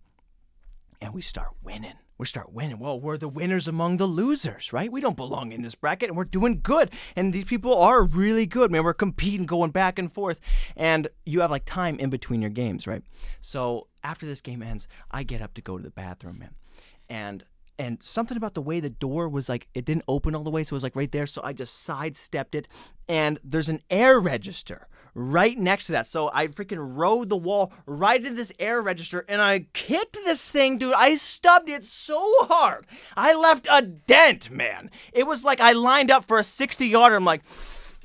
and 1.01 1.13
we 1.13 1.21
start 1.21 1.51
winning. 1.63 1.95
We 2.19 2.27
start 2.27 2.53
winning. 2.53 2.79
Well, 2.79 2.99
we're 2.99 3.19
the 3.19 3.29
winners 3.29 3.69
among 3.69 3.99
the 3.99 4.07
losers, 4.07 4.73
right? 4.73 4.91
We 4.91 5.03
don't 5.03 5.17
belong 5.17 5.53
in 5.53 5.61
this 5.61 5.75
bracket 5.75 6.09
and 6.09 6.17
we're 6.17 6.25
doing 6.25 6.61
good. 6.63 6.91
And 7.15 7.33
these 7.33 7.45
people 7.45 7.79
are 7.79 8.03
really 8.05 8.47
good, 8.47 8.71
man. 8.71 8.85
We're 8.85 8.95
competing, 8.95 9.45
going 9.45 9.71
back 9.71 9.99
and 9.99 10.13
forth. 10.13 10.41
And 10.77 11.09
you 11.27 11.41
have 11.41 11.51
like 11.51 11.67
time 11.67 11.99
in 11.99 12.09
between 12.09 12.41
your 12.41 12.51
games, 12.51 12.87
right? 12.87 13.03
So 13.41 13.89
after 14.03 14.25
this 14.25 14.41
game 14.41 14.63
ends, 14.63 14.89
I 15.11 15.25
get 15.25 15.43
up 15.43 15.53
to 15.55 15.61
go 15.61 15.77
to 15.77 15.83
the 15.83 15.91
bathroom, 15.91 16.39
man. 16.39 16.55
And 17.09 17.45
and 17.79 18.03
something 18.03 18.37
about 18.37 18.55
the 18.55 18.63
way 18.63 18.81
the 18.81 18.91
door 18.91 19.29
was 19.29 19.49
like 19.49 19.69
it 19.75 19.85
didn't 19.85 20.05
open 20.09 20.35
all 20.35 20.45
the 20.45 20.51
way 20.51 20.63
so 20.63 20.73
it 20.73 20.77
was 20.77 20.83
like 20.83 20.97
right 20.97 21.13
there 21.13 21.27
so 21.27 21.41
i 21.45 21.53
just 21.53 21.83
sidestepped 21.83 22.55
it 22.55 22.69
and 23.09 23.39
there's 23.45 23.69
an 23.69 23.81
air 23.91 24.19
register 24.19 24.89
right 25.19 25.57
next 25.57 25.87
to 25.87 25.93
that. 25.93 26.07
So 26.07 26.31
i 26.33 26.47
freaking 26.47 26.79
rode 26.79 27.31
the 27.31 27.37
wall 27.37 27.73
right 27.87 28.23
into 28.23 28.37
this 28.37 28.53
air 28.59 28.83
register 28.83 29.25
and 29.29 29.41
i 29.41 29.67
kicked 29.73 30.13
this 30.13 30.49
thing 30.49 30.77
dude. 30.77 30.93
I 30.93 31.17
stubbed 31.17 31.71
it 31.71 31.85
so 31.85 32.21
hard. 32.47 32.87
I 33.17 33.35
left 33.35 33.67
a 33.71 33.83
dent 33.83 34.51
man. 34.51 34.91
It 35.13 35.27
was 35.27 35.43
like 35.43 35.61
i 35.61 35.73
lined 35.73 36.11
up 36.11 36.27
for 36.27 36.39
a 36.39 36.45
60 36.45 36.87
yarder. 36.87 37.17
I'm 37.17 37.25
like 37.25 37.43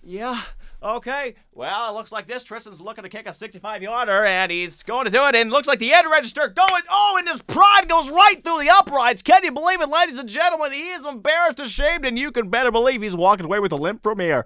yeah 0.02 0.42
Okay, 0.84 1.36
well, 1.54 1.92
it 1.92 1.94
looks 1.94 2.12
like 2.12 2.28
this. 2.28 2.44
Tristan's 2.44 2.82
looking 2.82 3.04
to 3.04 3.10
kick 3.10 3.28
a 3.28 3.34
65 3.34 3.84
yarder, 3.84 4.26
and 4.26 4.52
he's 4.52 4.82
going 4.82 5.06
to 5.06 5.12
do 5.12 5.28
it. 5.28 5.36
And 5.36 5.52
looks 5.52 5.68
like 5.68 5.78
the 5.78 5.94
end 5.94 6.10
register 6.10 6.48
going. 6.48 6.82
Oh, 6.90 7.18
and 7.20 7.30
his 7.30 7.44
pride 7.44 7.88
goes 7.88 8.10
right 8.10 8.44
through 8.44 8.62
the 8.62 8.72
uprights. 8.72 9.22
Can 9.22 9.44
you 9.44 9.52
believe 9.52 9.80
it, 9.80 9.90
ladies 9.90 10.18
and 10.18 10.28
gentlemen? 10.28 10.72
He 10.72 10.90
is 10.90 11.06
embarrassed, 11.06 11.60
ashamed, 11.60 12.04
and 12.04 12.18
you 12.18 12.32
can 12.32 12.50
better 12.50 12.72
believe 12.72 13.04
he's 13.04 13.16
walking 13.16 13.46
away 13.46 13.60
with 13.60 13.72
a 13.72 13.76
limp 13.76 14.02
from 14.02 14.20
here. 14.20 14.44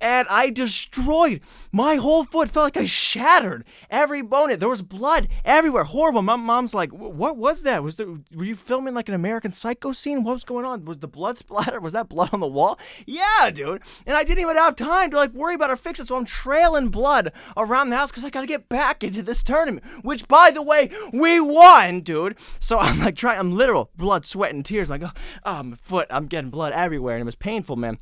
And 0.00 0.26
I 0.28 0.50
destroyed 0.50 1.40
my 1.72 1.96
whole 1.96 2.24
foot. 2.24 2.50
Felt 2.50 2.64
like 2.64 2.76
I 2.76 2.84
shattered 2.84 3.64
every 3.90 4.22
bone. 4.22 4.56
There 4.58 4.68
was 4.68 4.82
blood 4.82 5.28
everywhere. 5.44 5.84
Horrible. 5.84 6.22
My 6.22 6.36
mom's 6.36 6.74
like, 6.74 6.90
"What 6.92 7.36
was 7.36 7.62
that? 7.62 7.82
Was 7.82 7.96
there? 7.96 8.06
Were 8.34 8.44
you 8.44 8.54
filming 8.54 8.94
like 8.94 9.08
an 9.08 9.14
American 9.14 9.52
Psycho 9.52 9.92
scene? 9.92 10.24
What 10.24 10.34
was 10.34 10.44
going 10.44 10.64
on? 10.64 10.84
Was 10.84 10.98
the 10.98 11.08
blood 11.08 11.38
splatter? 11.38 11.80
Was 11.80 11.92
that 11.92 12.08
blood 12.08 12.30
on 12.32 12.40
the 12.40 12.46
wall? 12.46 12.78
Yeah, 13.06 13.50
dude. 13.52 13.82
And 14.06 14.16
I 14.16 14.24
didn't 14.24 14.40
even 14.40 14.56
have 14.56 14.76
time 14.76 15.10
to 15.10 15.16
like 15.16 15.32
worry 15.32 15.54
about 15.54 15.70
or 15.70 15.76
fix 15.76 16.00
it. 16.00 16.06
So 16.06 16.16
I'm 16.16 16.24
trailing 16.24 16.88
blood 16.88 17.32
around 17.56 17.90
the 17.90 17.96
house 17.96 18.10
because 18.10 18.24
I 18.24 18.30
got 18.30 18.42
to 18.42 18.46
get 18.46 18.68
back 18.68 19.02
into 19.02 19.22
this 19.22 19.42
tournament. 19.42 19.84
Which, 20.02 20.28
by 20.28 20.50
the 20.52 20.62
way, 20.62 20.90
we 21.12 21.40
won, 21.40 22.00
dude. 22.00 22.36
So 22.60 22.78
I'm 22.78 23.00
like 23.00 23.16
trying. 23.16 23.38
I'm 23.38 23.52
literal 23.52 23.90
blood, 23.96 24.26
sweat, 24.26 24.54
and 24.54 24.64
tears. 24.64 24.90
I'm 24.90 25.00
like, 25.00 25.10
oh, 25.10 25.20
oh, 25.44 25.62
my 25.62 25.76
foot. 25.76 26.06
I'm 26.10 26.26
getting 26.26 26.50
blood 26.50 26.72
everywhere, 26.72 27.16
and 27.16 27.22
it 27.22 27.26
was 27.26 27.34
painful, 27.34 27.76
man. 27.76 27.98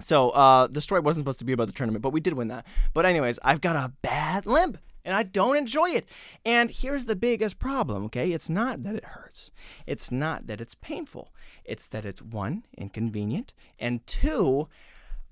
So 0.00 0.30
uh, 0.30 0.68
the 0.68 0.80
story 0.80 1.00
wasn't 1.00 1.24
supposed 1.24 1.40
to 1.40 1.44
be 1.44 1.52
about 1.52 1.66
the 1.66 1.72
tournament, 1.72 2.02
but 2.02 2.12
we 2.12 2.20
did 2.20 2.34
win 2.34 2.48
that. 2.48 2.66
But 2.94 3.04
anyways, 3.04 3.38
I've 3.42 3.60
got 3.60 3.76
a 3.76 3.92
bad 4.02 4.46
limp 4.46 4.78
and 5.04 5.16
I 5.16 5.22
don't 5.22 5.56
enjoy 5.56 5.90
it. 5.90 6.08
And 6.44 6.70
here's 6.70 7.06
the 7.06 7.16
biggest 7.16 7.58
problem, 7.58 8.04
okay? 8.04 8.32
It's 8.32 8.50
not 8.50 8.82
that 8.82 8.94
it 8.94 9.04
hurts. 9.04 9.50
It's 9.86 10.12
not 10.12 10.46
that 10.46 10.60
it's 10.60 10.74
painful. 10.74 11.32
It's 11.64 11.88
that 11.88 12.04
it's 12.04 12.22
one, 12.22 12.64
inconvenient, 12.76 13.54
and 13.78 14.06
two, 14.06 14.68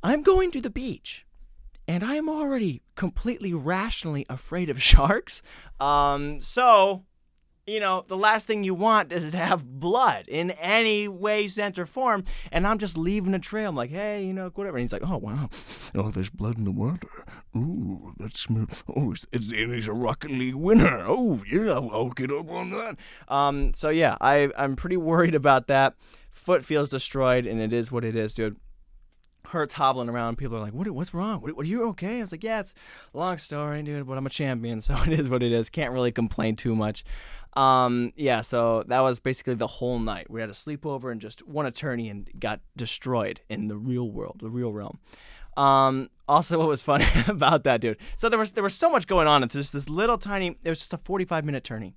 I'm 0.02 0.22
going 0.22 0.50
to 0.52 0.60
the 0.60 0.70
beach. 0.70 1.26
And 1.86 2.02
I 2.02 2.14
am 2.14 2.28
already 2.28 2.82
completely 2.96 3.52
rationally 3.52 4.26
afraid 4.28 4.70
of 4.70 4.82
sharks. 4.82 5.42
Um, 5.78 6.40
so 6.40 7.04
you 7.66 7.80
know, 7.80 8.04
the 8.06 8.16
last 8.16 8.46
thing 8.46 8.62
you 8.62 8.74
want 8.74 9.12
is 9.12 9.32
to 9.32 9.36
have 9.36 9.66
blood 9.80 10.26
in 10.28 10.52
any 10.52 11.08
way, 11.08 11.48
sense, 11.48 11.78
or 11.78 11.86
form. 11.86 12.24
And 12.52 12.64
I'm 12.64 12.78
just 12.78 12.96
leaving 12.96 13.34
a 13.34 13.40
trail. 13.40 13.70
I'm 13.70 13.76
like, 13.76 13.90
hey, 13.90 14.24
you 14.24 14.32
know, 14.32 14.50
whatever. 14.54 14.76
And 14.76 14.82
he's 14.82 14.92
like, 14.92 15.02
oh, 15.04 15.16
wow. 15.16 15.50
Oh, 15.94 16.10
there's 16.10 16.30
blood 16.30 16.58
in 16.58 16.64
the 16.64 16.70
water. 16.70 17.24
Ooh, 17.56 18.12
that's, 18.18 18.40
smooth. 18.40 18.70
oh, 18.94 19.12
it's, 19.12 19.26
it's, 19.32 19.50
he's 19.50 19.88
a 19.88 19.92
Rocket 19.92 20.30
League 20.30 20.54
winner. 20.54 21.04
Oh, 21.06 21.42
yeah, 21.50 21.72
I'll 21.72 22.10
get 22.10 22.30
up 22.30 22.48
on 22.50 22.70
that. 22.70 22.96
Um, 23.28 23.74
so, 23.74 23.88
yeah, 23.88 24.16
I, 24.20 24.50
I'm 24.56 24.76
pretty 24.76 24.96
worried 24.96 25.34
about 25.34 25.66
that. 25.66 25.94
Foot 26.32 26.64
feels 26.64 26.88
destroyed, 26.88 27.46
and 27.46 27.60
it 27.60 27.72
is 27.72 27.90
what 27.90 28.04
it 28.04 28.14
is, 28.14 28.34
dude 28.34 28.56
hurts 29.50 29.74
hobbling 29.74 30.08
around. 30.08 30.36
People 30.36 30.56
are 30.56 30.60
like, 30.60 30.72
"What? 30.72 30.90
What's 30.90 31.14
wrong? 31.14 31.40
What, 31.40 31.56
are 31.56 31.68
you 31.68 31.86
okay?" 31.90 32.18
I 32.18 32.20
was 32.20 32.32
like, 32.32 32.42
"Yeah, 32.42 32.60
it's 32.60 32.74
a 33.14 33.18
long 33.18 33.38
story, 33.38 33.80
dude, 33.84 34.06
but 34.06 34.18
I'm 34.18 34.26
a 34.26 34.30
champion, 34.30 34.80
so 34.82 34.96
it 35.06 35.12
is 35.12 35.28
what 35.28 35.42
it 35.42 35.52
is. 35.52 35.70
Can't 35.70 35.92
really 35.92 36.12
complain 36.12 36.56
too 36.56 36.74
much." 36.74 37.04
Um, 37.56 38.12
yeah, 38.16 38.42
so 38.42 38.82
that 38.86 39.00
was 39.00 39.18
basically 39.18 39.54
the 39.54 39.66
whole 39.66 39.98
night. 39.98 40.30
We 40.30 40.40
had 40.40 40.50
a 40.50 40.52
sleepover 40.52 41.10
and 41.10 41.20
just 41.20 41.46
one 41.48 41.64
attorney 41.64 42.10
and 42.10 42.28
got 42.38 42.60
destroyed 42.76 43.40
in 43.48 43.68
the 43.68 43.76
real 43.76 44.10
world, 44.10 44.40
the 44.40 44.50
real 44.50 44.72
realm. 44.72 44.98
Um, 45.56 46.10
also, 46.28 46.58
what 46.58 46.68
was 46.68 46.82
funny 46.82 47.06
about 47.28 47.64
that, 47.64 47.80
dude? 47.80 47.96
So 48.14 48.28
there 48.28 48.38
was 48.38 48.52
there 48.52 48.62
was 48.62 48.74
so 48.74 48.90
much 48.90 49.06
going 49.06 49.26
on. 49.26 49.42
It's 49.42 49.54
just 49.54 49.72
this 49.72 49.88
little 49.88 50.18
tiny. 50.18 50.56
It 50.62 50.68
was 50.68 50.80
just 50.80 50.92
a 50.92 50.98
45 50.98 51.44
minute 51.46 51.64
tourney. 51.64 51.94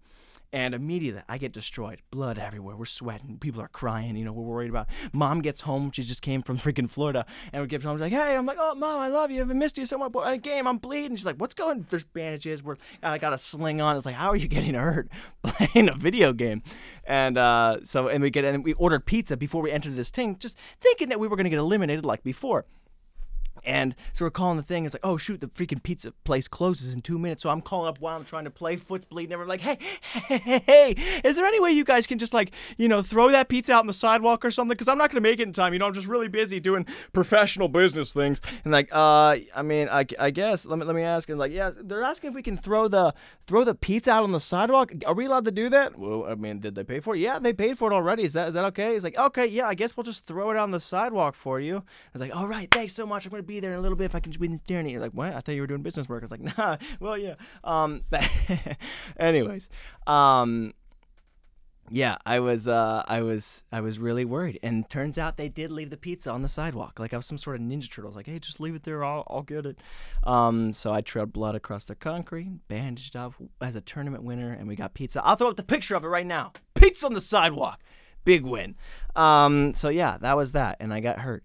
And 0.51 0.73
immediately 0.73 1.21
I 1.29 1.37
get 1.37 1.51
destroyed. 1.51 2.01
Blood 2.09 2.39
everywhere. 2.39 2.75
We're 2.75 2.85
sweating. 2.85 3.37
People 3.39 3.61
are 3.61 3.67
crying. 3.67 4.15
You 4.15 4.25
know, 4.25 4.31
we're 4.31 4.43
worried 4.43 4.69
about. 4.69 4.87
Mom 5.13 5.41
gets 5.41 5.61
home. 5.61 5.91
She 5.91 6.03
just 6.03 6.21
came 6.21 6.41
from 6.41 6.57
freaking 6.59 6.89
Florida. 6.89 7.25
And 7.53 7.61
we 7.61 7.67
get 7.67 7.83
home. 7.83 7.97
She's 7.97 8.01
like, 8.01 8.11
hey, 8.11 8.35
I'm 8.35 8.45
like, 8.45 8.57
oh, 8.59 8.75
mom, 8.75 8.99
I 8.99 9.07
love 9.07 9.29
you. 9.29 9.41
I've 9.41 9.47
missed 9.49 9.77
you 9.77 9.85
so 9.85 9.97
much. 9.97 10.11
A 10.23 10.37
game. 10.37 10.67
I'm 10.67 10.77
bleeding. 10.77 11.15
She's 11.15 11.25
like, 11.25 11.37
what's 11.37 11.53
going 11.53 11.85
There's 11.89 12.03
bandages. 12.03 12.63
We're, 12.63 12.77
I 13.03 13.17
got 13.17 13.33
a 13.33 13.37
sling 13.37 13.79
on. 13.79 13.95
It's 13.95 14.05
like, 14.05 14.15
how 14.15 14.29
are 14.29 14.35
you 14.35 14.47
getting 14.47 14.73
hurt 14.73 15.09
playing 15.43 15.89
a 15.89 15.95
video 15.95 16.33
game? 16.33 16.63
And 17.03 17.37
uh, 17.37 17.79
so, 17.83 18.07
and 18.07 18.23
we 18.23 18.29
get, 18.31 18.43
and 18.43 18.63
we 18.63 18.73
ordered 18.73 19.05
pizza 19.05 19.37
before 19.37 19.61
we 19.61 19.71
entered 19.71 19.95
this 19.95 20.09
thing, 20.09 20.37
just 20.39 20.57
thinking 20.81 21.09
that 21.09 21.19
we 21.19 21.27
were 21.27 21.35
going 21.35 21.45
to 21.45 21.49
get 21.51 21.59
eliminated 21.59 22.05
like 22.05 22.23
before. 22.23 22.65
And 23.63 23.95
so 24.13 24.25
we're 24.25 24.31
calling 24.31 24.57
the 24.57 24.63
thing. 24.63 24.85
It's 24.85 24.93
like, 24.93 25.05
oh 25.05 25.17
shoot, 25.17 25.41
the 25.41 25.47
freaking 25.47 25.81
pizza 25.81 26.11
place 26.23 26.47
closes 26.47 26.93
in 26.93 27.01
two 27.01 27.17
minutes. 27.17 27.43
So 27.43 27.49
I'm 27.49 27.61
calling 27.61 27.89
up 27.89 27.99
while 27.99 28.15
I'm 28.15 28.25
trying 28.25 28.45
to 28.45 28.51
play. 28.51 28.75
Foot's 28.75 29.05
bleeding. 29.05 29.33
And 29.33 29.41
we're 29.41 29.47
like, 29.47 29.61
hey, 29.61 29.77
hey, 29.79 30.37
hey, 30.37 30.59
hey, 30.65 31.21
is 31.23 31.37
there 31.37 31.45
any 31.45 31.59
way 31.59 31.71
you 31.71 31.83
guys 31.83 32.07
can 32.07 32.17
just 32.17 32.33
like, 32.33 32.51
you 32.77 32.87
know, 32.87 33.01
throw 33.01 33.29
that 33.31 33.49
pizza 33.49 33.73
out 33.73 33.81
on 33.81 33.87
the 33.87 33.93
sidewalk 33.93 34.43
or 34.45 34.51
something? 34.51 34.75
Because 34.75 34.87
I'm 34.87 34.97
not 34.97 35.09
gonna 35.11 35.21
make 35.21 35.39
it 35.39 35.43
in 35.43 35.53
time. 35.53 35.73
You 35.73 35.79
know, 35.79 35.87
I'm 35.87 35.93
just 35.93 36.07
really 36.07 36.27
busy 36.27 36.59
doing 36.59 36.85
professional 37.13 37.67
business 37.67 38.13
things. 38.13 38.41
And 38.63 38.71
like, 38.71 38.89
uh, 38.91 39.37
I 39.55 39.61
mean, 39.63 39.89
I, 39.89 40.05
I 40.19 40.31
guess 40.31 40.65
let 40.65 40.79
me 40.79 40.85
let 40.85 40.95
me 40.95 41.03
ask. 41.03 41.29
And 41.29 41.39
like, 41.39 41.51
yeah, 41.51 41.71
they're 41.75 42.03
asking 42.03 42.29
if 42.29 42.35
we 42.35 42.41
can 42.41 42.57
throw 42.57 42.87
the 42.87 43.13
throw 43.47 43.63
the 43.63 43.75
pizza 43.75 44.11
out 44.11 44.23
on 44.23 44.31
the 44.31 44.39
sidewalk. 44.39 44.91
Are 45.05 45.13
we 45.13 45.25
allowed 45.25 45.45
to 45.45 45.51
do 45.51 45.69
that? 45.69 45.97
Well, 45.97 46.25
I 46.25 46.35
mean, 46.35 46.59
did 46.59 46.75
they 46.75 46.83
pay 46.83 46.99
for 46.99 47.15
it? 47.15 47.19
Yeah, 47.19 47.39
they 47.39 47.53
paid 47.53 47.77
for 47.77 47.91
it 47.91 47.95
already. 47.95 48.23
Is 48.23 48.33
that 48.33 48.47
is 48.47 48.53
that 48.53 48.65
okay? 48.65 48.93
He's 48.93 49.03
like, 49.03 49.17
okay, 49.17 49.45
yeah, 49.45 49.67
I 49.67 49.73
guess 49.73 49.95
we'll 49.95 50.03
just 50.03 50.25
throw 50.25 50.51
it 50.51 50.57
on 50.57 50.71
the 50.71 50.79
sidewalk 50.79 51.35
for 51.35 51.59
you. 51.59 51.77
I 51.77 52.09
was 52.13 52.21
like, 52.21 52.35
all 52.35 52.47
right, 52.47 52.69
thanks 52.71 52.93
so 52.93 53.05
much. 53.05 53.25
I'm 53.25 53.31
gonna 53.31 53.43
be 53.49 53.59
there 53.59 53.73
in 53.73 53.79
a 53.79 53.81
little 53.81 53.97
bit 53.97 54.05
if 54.05 54.15
I 54.15 54.19
can 54.19 54.31
just 54.31 54.39
be 54.39 54.47
in 54.47 54.57
steering. 54.57 54.87
You're 54.87 55.01
like, 55.01 55.11
what? 55.11 55.33
I 55.33 55.41
thought 55.41 55.55
you 55.55 55.61
were 55.61 55.67
doing 55.67 55.81
business 55.81 56.07
work. 56.07 56.23
I 56.23 56.25
was 56.25 56.31
like, 56.31 56.57
nah. 56.57 56.77
Well, 56.99 57.17
yeah. 57.17 57.35
Um. 57.63 58.03
anyways, 59.19 59.69
um. 60.07 60.73
Yeah, 61.91 62.17
I 62.23 62.39
was, 62.39 62.67
uh, 62.67 63.03
I 63.07 63.23
was, 63.23 63.63
I 63.71 63.81
was 63.81 63.97
really 63.97 64.23
worried, 64.23 64.59
and 64.61 64.87
turns 64.87 65.17
out 65.17 65.37
they 65.37 65.49
did 65.49 65.71
leave 65.71 65.89
the 65.89 65.97
pizza 65.97 66.29
on 66.29 66.43
the 66.43 66.47
sidewalk. 66.47 66.99
Like 66.99 67.15
I 67.15 67.17
was 67.17 67.25
some 67.25 67.39
sort 67.39 67.55
of 67.55 67.63
ninja 67.63 67.89
turtle. 67.89 68.11
Like, 68.11 68.27
hey, 68.27 68.37
just 68.37 68.59
leave 68.59 68.75
it 68.75 68.83
there. 68.83 69.03
I'll, 69.03 69.23
I'll 69.27 69.41
get 69.41 69.65
it. 69.65 69.79
Um, 70.23 70.71
so 70.71 70.91
I 70.91 71.01
trailed 71.01 71.33
blood 71.33 71.55
across 71.55 71.85
the 71.85 71.95
concrete, 71.95 72.59
bandaged 72.67 73.15
up 73.15 73.33
as 73.59 73.75
a 73.75 73.81
tournament 73.81 74.23
winner, 74.23 74.53
and 74.53 74.67
we 74.67 74.75
got 74.75 74.93
pizza. 74.93 75.25
I'll 75.25 75.35
throw 75.35 75.49
up 75.49 75.55
the 75.57 75.63
picture 75.63 75.95
of 75.95 76.03
it 76.03 76.09
right 76.09 76.27
now. 76.27 76.53
Pizza 76.75 77.07
on 77.07 77.15
the 77.15 77.21
sidewalk, 77.21 77.81
big 78.23 78.45
win. 78.45 78.75
Um, 79.15 79.73
so 79.73 79.89
yeah, 79.89 80.19
that 80.21 80.37
was 80.37 80.51
that, 80.51 80.77
and 80.79 80.93
I 80.93 80.99
got 80.99 81.17
hurt. 81.17 81.43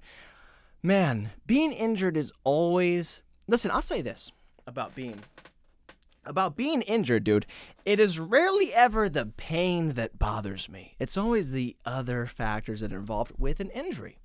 Man, 0.86 1.30
being 1.46 1.72
injured 1.72 2.14
is 2.14 2.30
always. 2.44 3.22
Listen, 3.48 3.70
I'll 3.70 3.80
say 3.80 4.02
this 4.02 4.30
about 4.66 4.94
being 4.94 5.18
about 6.26 6.56
being 6.56 6.82
injured, 6.82 7.24
dude. 7.24 7.46
It 7.86 7.98
is 7.98 8.18
rarely 8.18 8.74
ever 8.74 9.08
the 9.08 9.32
pain 9.38 9.94
that 9.94 10.18
bothers 10.18 10.68
me. 10.68 10.94
It's 10.98 11.16
always 11.16 11.52
the 11.52 11.74
other 11.86 12.26
factors 12.26 12.80
that 12.80 12.92
are 12.92 12.98
involved 12.98 13.32
with 13.38 13.60
an 13.60 13.70
injury, 13.70 14.18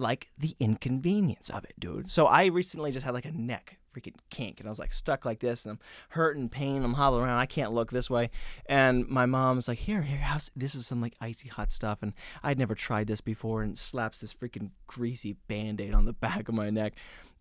like 0.00 0.28
the 0.38 0.56
inconvenience 0.58 1.50
of 1.50 1.64
it, 1.64 1.74
dude. 1.78 2.10
So 2.10 2.26
I 2.26 2.46
recently 2.46 2.90
just 2.90 3.04
had 3.04 3.14
like 3.14 3.24
a 3.24 3.32
neck 3.32 3.78
freaking 3.94 4.14
kink, 4.30 4.60
and 4.60 4.68
I 4.68 4.70
was 4.70 4.78
like 4.78 4.92
stuck 4.92 5.24
like 5.24 5.40
this, 5.40 5.64
and 5.64 5.72
I'm 5.72 5.78
hurting, 6.10 6.48
pain, 6.48 6.82
I'm 6.82 6.94
hobbling 6.94 7.24
around. 7.24 7.38
I 7.38 7.46
can't 7.46 7.72
look 7.72 7.90
this 7.90 8.08
way, 8.08 8.30
and 8.66 9.06
my 9.08 9.26
mom's 9.26 9.68
like, 9.68 9.78
"Here, 9.78 10.02
here, 10.02 10.18
how's 10.18 10.50
this 10.56 10.74
is 10.74 10.86
some 10.86 11.00
like 11.00 11.14
icy 11.20 11.48
hot 11.48 11.70
stuff," 11.72 11.98
and 12.02 12.14
I'd 12.42 12.58
never 12.58 12.74
tried 12.74 13.06
this 13.06 13.20
before, 13.20 13.62
and 13.62 13.78
slaps 13.78 14.20
this 14.20 14.34
freaking 14.34 14.70
greasy 14.86 15.36
band-aid 15.48 15.94
on 15.94 16.04
the 16.04 16.12
back 16.20 16.48
of 16.48 16.54
my 16.54 16.70
neck 16.70 16.94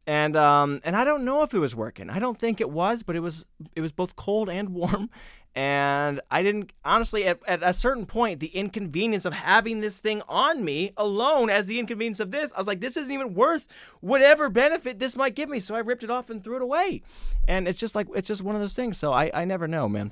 and 0.10 0.36
um, 0.36 0.82
and 0.84 0.95
I 0.95 1.04
don't 1.04 1.24
know 1.24 1.43
if 1.43 1.54
it 1.54 1.60
was 1.60 1.76
working. 1.76 2.10
I 2.10 2.17
don't 2.17 2.39
think 2.39 2.60
it 2.60 2.72
was, 2.72 3.04
but 3.04 3.15
it 3.15 3.19
was 3.19 3.45
it 3.76 3.82
was 3.82 3.91
both 3.91 4.15
cold 4.15 4.50
and 4.50 4.69
warm, 4.69 5.12
and 5.56 6.22
I 6.30 6.44
didn't 6.44 6.72
honestly 6.86 7.26
at, 7.26 7.40
at 7.48 7.62
a 7.64 7.74
certain 7.74 8.06
point 8.06 8.40
the 8.40 8.48
inconvenience 8.48 9.26
of 9.26 9.34
having 9.34 9.82
this 9.82 9.98
thing 9.98 10.22
on 10.30 10.64
me 10.64 10.94
alone 10.96 11.50
as 11.50 11.66
the 11.66 11.80
inconvenience 11.80 12.20
of 12.20 12.32
this, 12.32 12.54
I 12.54 12.60
was 12.60 12.68
like, 12.68 12.80
this 12.80 12.98
isn't 12.98 13.14
even 13.14 13.34
worth 13.34 13.68
whatever 14.00 14.50
benefit 14.50 15.00
this 15.00 15.16
might 15.16 15.36
give 15.36 15.50
me. 15.50 15.60
So 15.60 15.76
I 15.76 15.80
ripped 15.80 16.04
it 16.04 16.12
off 16.12 16.30
and 16.30 16.44
threw 16.44 16.56
it 16.56 16.62
away, 16.62 17.02
and 17.48 17.68
it's 17.68 17.80
just 17.80 17.96
like 17.96 18.08
it's 18.16 18.28
just 18.28 18.44
one 18.44 18.56
of 18.56 18.62
those 18.62 18.76
things. 18.76 18.98
So 18.98 19.12
I 19.12 19.32
I 19.34 19.46
never 19.46 19.68
know, 19.68 19.90
man. 19.90 20.12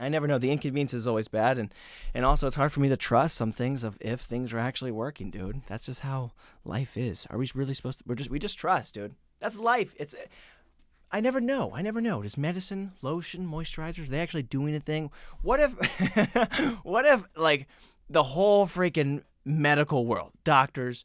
I 0.00 0.08
never 0.08 0.26
know. 0.26 0.38
The 0.38 0.50
inconvenience 0.50 0.94
is 0.94 1.06
always 1.06 1.28
bad, 1.28 1.58
and 1.58 1.72
and 2.14 2.24
also 2.24 2.46
it's 2.46 2.56
hard 2.56 2.72
for 2.72 2.80
me 2.80 2.88
to 2.88 2.96
trust 2.96 3.36
some 3.36 3.52
things 3.52 3.84
of 3.84 3.98
if 4.00 4.22
things 4.22 4.52
are 4.52 4.58
actually 4.58 4.92
working, 4.92 5.30
dude. 5.30 5.62
That's 5.66 5.86
just 5.86 6.00
how 6.00 6.32
life 6.64 6.96
is. 6.96 7.26
Are 7.30 7.38
we 7.38 7.50
really 7.54 7.74
supposed 7.74 7.98
to? 7.98 8.04
We're 8.06 8.14
just 8.14 8.30
we 8.30 8.38
just 8.38 8.58
trust, 8.58 8.94
dude. 8.94 9.14
That's 9.40 9.58
life. 9.58 9.94
It's. 9.98 10.14
I 11.12 11.20
never 11.20 11.40
know. 11.40 11.72
I 11.74 11.82
never 11.82 12.00
know. 12.00 12.22
Does 12.22 12.38
medicine, 12.38 12.92
lotion, 13.02 13.46
moisturizers, 13.46 14.06
they 14.06 14.20
actually 14.20 14.44
do 14.44 14.66
anything? 14.66 15.10
What 15.42 15.60
if, 15.60 15.72
what 16.82 17.04
if 17.04 17.22
like 17.36 17.68
the 18.08 18.22
whole 18.22 18.66
freaking 18.66 19.22
medical 19.44 20.06
world, 20.06 20.32
doctors, 20.42 21.04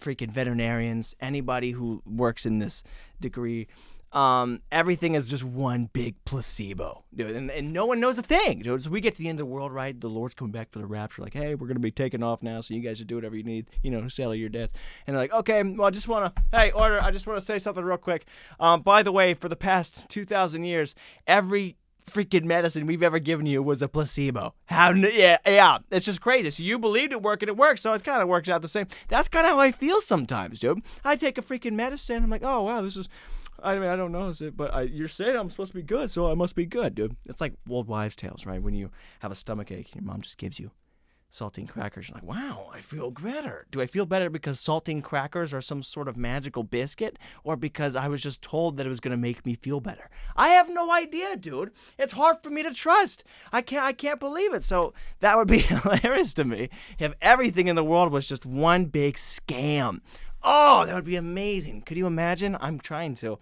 freaking 0.00 0.32
veterinarians, 0.32 1.14
anybody 1.20 1.70
who 1.70 2.02
works 2.04 2.46
in 2.46 2.58
this 2.58 2.82
degree, 3.20 3.68
um, 4.12 4.60
everything 4.72 5.14
is 5.14 5.28
just 5.28 5.44
one 5.44 5.90
big 5.92 6.16
placebo, 6.24 7.04
dude. 7.14 7.36
And, 7.36 7.50
and 7.50 7.72
no 7.72 7.86
one 7.86 8.00
knows 8.00 8.18
a 8.18 8.22
thing, 8.22 8.60
dude. 8.60 8.84
So 8.84 8.90
we 8.90 9.00
get 9.00 9.16
to 9.16 9.22
the 9.22 9.28
end 9.28 9.40
of 9.40 9.46
the 9.46 9.52
world, 9.52 9.72
right? 9.72 9.98
The 9.98 10.08
Lord's 10.08 10.34
coming 10.34 10.52
back 10.52 10.70
for 10.70 10.78
the 10.78 10.86
rapture, 10.86 11.22
like, 11.22 11.34
hey, 11.34 11.54
we're 11.54 11.66
gonna 11.66 11.80
be 11.80 11.90
taking 11.90 12.22
off 12.22 12.42
now, 12.42 12.60
so 12.60 12.74
you 12.74 12.80
guys 12.80 12.98
should 12.98 13.06
do 13.06 13.16
whatever 13.16 13.36
you 13.36 13.44
need, 13.44 13.66
you 13.82 13.90
know, 13.90 14.08
settle 14.08 14.34
your 14.34 14.48
debts. 14.48 14.74
And 15.06 15.14
they're 15.14 15.22
like, 15.22 15.32
okay, 15.32 15.62
well, 15.62 15.88
I 15.88 15.90
just 15.90 16.08
wanna, 16.08 16.32
hey, 16.52 16.70
order, 16.70 17.02
I 17.02 17.10
just 17.10 17.26
wanna 17.26 17.40
say 17.40 17.58
something 17.58 17.84
real 17.84 17.98
quick. 17.98 18.26
Um, 18.58 18.82
by 18.82 19.02
the 19.02 19.12
way, 19.12 19.34
for 19.34 19.48
the 19.48 19.56
past 19.56 20.08
two 20.08 20.24
thousand 20.24 20.64
years, 20.64 20.94
every 21.26 21.76
freaking 22.08 22.44
medicine 22.44 22.86
we've 22.86 23.02
ever 23.02 23.18
given 23.18 23.46
you 23.46 23.62
was 23.62 23.82
a 23.82 23.88
placebo. 23.88 24.54
How? 24.66 24.90
Yeah, 24.92 25.38
yeah. 25.46 25.78
It's 25.90 26.06
just 26.06 26.20
crazy. 26.20 26.50
So 26.50 26.62
you 26.62 26.78
believed 26.78 27.12
it 27.12 27.22
worked 27.22 27.42
and 27.42 27.48
it 27.48 27.56
worked, 27.56 27.80
So 27.80 27.92
it 27.92 28.04
kind 28.04 28.22
of 28.22 28.28
works 28.28 28.48
out 28.48 28.62
the 28.62 28.68
same. 28.68 28.86
That's 29.08 29.28
kind 29.28 29.46
of 29.46 29.52
how 29.52 29.60
I 29.60 29.72
feel 29.72 30.00
sometimes, 30.00 30.60
dude. 30.60 30.82
I 31.04 31.16
take 31.16 31.38
a 31.38 31.42
freaking 31.42 31.72
medicine. 31.72 32.24
I'm 32.24 32.30
like, 32.30 32.44
oh 32.44 32.62
wow, 32.62 32.80
this 32.82 32.96
is 32.96 33.08
I 33.62 33.74
mean, 33.74 33.88
I 33.88 33.96
don't 33.96 34.12
notice 34.12 34.40
it, 34.40 34.56
but 34.56 34.72
I, 34.72 34.82
you're 34.82 35.08
saying 35.08 35.36
I'm 35.36 35.50
supposed 35.50 35.72
to 35.72 35.78
be 35.78 35.82
good, 35.82 36.10
so 36.10 36.30
I 36.30 36.34
must 36.34 36.54
be 36.54 36.64
good, 36.64 36.94
dude. 36.94 37.16
It's 37.26 37.40
like 37.40 37.54
old 37.68 37.88
wives' 37.88 38.14
tales, 38.14 38.46
right? 38.46 38.62
When 38.62 38.74
you 38.74 38.90
have 39.20 39.32
a 39.32 39.34
stomach 39.34 39.72
ache, 39.72 39.94
your 39.94 40.04
mom 40.04 40.20
just 40.20 40.38
gives 40.38 40.60
you 40.60 40.70
saltine 41.30 41.68
crackers. 41.68 42.08
You're 42.08 42.16
like, 42.16 42.24
wow, 42.24 42.70
I 42.72 42.80
feel 42.80 43.10
better. 43.10 43.66
Do 43.70 43.80
I 43.80 43.86
feel 43.86 44.06
better 44.06 44.30
because 44.30 44.58
saltine 44.58 45.02
crackers 45.02 45.52
are 45.52 45.60
some 45.60 45.82
sort 45.82 46.08
of 46.08 46.16
magical 46.16 46.62
biscuit, 46.62 47.18
or 47.44 47.56
because 47.56 47.94
I 47.94 48.08
was 48.08 48.22
just 48.22 48.42
told 48.42 48.76
that 48.76 48.86
it 48.86 48.88
was 48.88 49.00
gonna 49.00 49.16
make 49.16 49.44
me 49.44 49.54
feel 49.54 49.80
better? 49.80 50.08
I 50.36 50.48
have 50.48 50.68
no 50.68 50.90
idea, 50.92 51.36
dude. 51.36 51.72
It's 51.98 52.14
hard 52.14 52.42
for 52.42 52.50
me 52.50 52.62
to 52.62 52.72
trust. 52.72 53.24
I 53.52 53.62
can't. 53.62 53.84
I 53.84 53.92
can't 53.92 54.20
believe 54.20 54.54
it. 54.54 54.64
So 54.64 54.94
that 55.20 55.36
would 55.36 55.48
be 55.48 55.58
hilarious 55.58 56.34
to 56.34 56.44
me 56.44 56.70
if 56.98 57.14
everything 57.20 57.68
in 57.68 57.76
the 57.76 57.84
world 57.84 58.12
was 58.12 58.26
just 58.26 58.46
one 58.46 58.86
big 58.86 59.16
scam. 59.16 60.00
Oh, 60.42 60.86
that 60.86 60.94
would 60.94 61.04
be 61.04 61.16
amazing. 61.16 61.82
Could 61.82 61.96
you 61.96 62.06
imagine? 62.06 62.56
I'm 62.60 62.78
trying 62.78 63.14
to. 63.16 63.38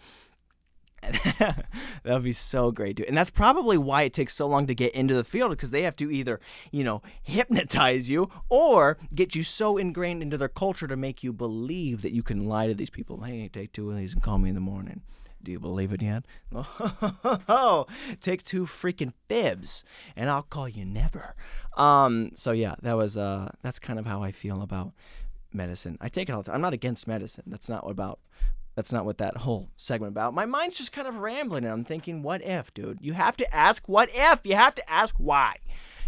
that 1.38 1.66
would 2.05 2.25
be 2.25 2.33
so 2.33 2.71
great, 2.71 2.97
dude. 2.97 3.07
And 3.07 3.16
that's 3.16 3.31
probably 3.31 3.79
why 3.79 4.03
it 4.03 4.12
takes 4.12 4.35
so 4.35 4.47
long 4.47 4.66
to 4.66 4.75
get 4.75 4.95
into 4.95 5.14
the 5.14 5.25
field 5.25 5.51
because 5.51 5.71
they 5.71 5.83
have 5.83 5.97
to 5.97 6.11
either, 6.11 6.40
you 6.71 6.85
know, 6.85 7.03
hypnotize 7.23 8.11
you 8.11 8.29
or 8.49 8.99
get 9.14 9.35
you 9.35 9.42
so 9.42 9.77
ingrained 9.77 10.23
into 10.23 10.38
their 10.38 10.49
culture 10.49 10.87
to 10.87 10.97
make 10.97 11.23
you 11.23 11.33
believe 11.33 12.03
that 12.03 12.12
you 12.12 12.23
can 12.23 12.47
lie 12.47 12.66
to 12.66 12.75
these 12.75 12.90
people. 12.90 13.23
Hey, 13.23 13.49
take 13.49 13.73
two 13.73 13.90
of 13.90 13.97
these 13.97 14.12
and 14.12 14.23
call 14.23 14.38
me 14.38 14.49
in 14.49 14.55
the 14.55 14.61
morning. 14.61 15.03
Do 15.42 15.53
you 15.53 15.61
believe 15.61 15.92
it 15.92 16.03
yet? 16.03 16.25
Oh, 17.49 17.87
take 18.21 18.42
two 18.42 18.66
freaking 18.66 19.12
fibs, 19.29 19.85
and 20.16 20.29
I'll 20.29 20.42
call 20.42 20.69
you 20.69 20.85
never. 20.85 21.37
Um, 21.77 22.33
so 22.35 22.51
yeah, 22.51 22.75
that 22.83 22.97
was 22.97 23.16
uh, 23.16 23.51
that's 23.62 23.79
kind 23.79 23.99
of 23.99 24.07
how 24.07 24.23
I 24.23 24.33
feel 24.33 24.62
about 24.62 24.92
medicine. 25.53 25.99
I 26.01 26.09
take 26.09 26.29
it 26.29 26.33
all 26.33 26.43
the 26.43 26.47
time. 26.47 26.57
I'm 26.57 26.61
not 26.61 26.73
against 26.73 27.09
medicine. 27.09 27.45
That's 27.47 27.69
not 27.69 27.85
what 27.85 27.93
about. 27.93 28.21
That's 28.75 28.93
not 28.93 29.07
what 29.07 29.19
that 29.19 29.39
whole 29.39 29.71
segment 29.77 30.13
about. 30.13 30.35
My 30.35 30.45
mind's 30.45 30.77
just 30.77 30.93
kind 30.93 31.09
of 31.09 31.17
rambling, 31.17 31.65
and 31.65 31.73
I'm 31.73 31.85
thinking, 31.85 32.23
what 32.23 32.45
if, 32.45 32.73
dude? 32.75 32.99
You 33.01 33.15
have 33.15 33.37
to 33.39 33.55
ask 33.55 33.89
what 33.89 34.11
if. 34.13 34.41
You 34.45 34.55
have 34.55 34.75
to 34.75 34.91
ask 34.91 35.15
why. 35.17 35.57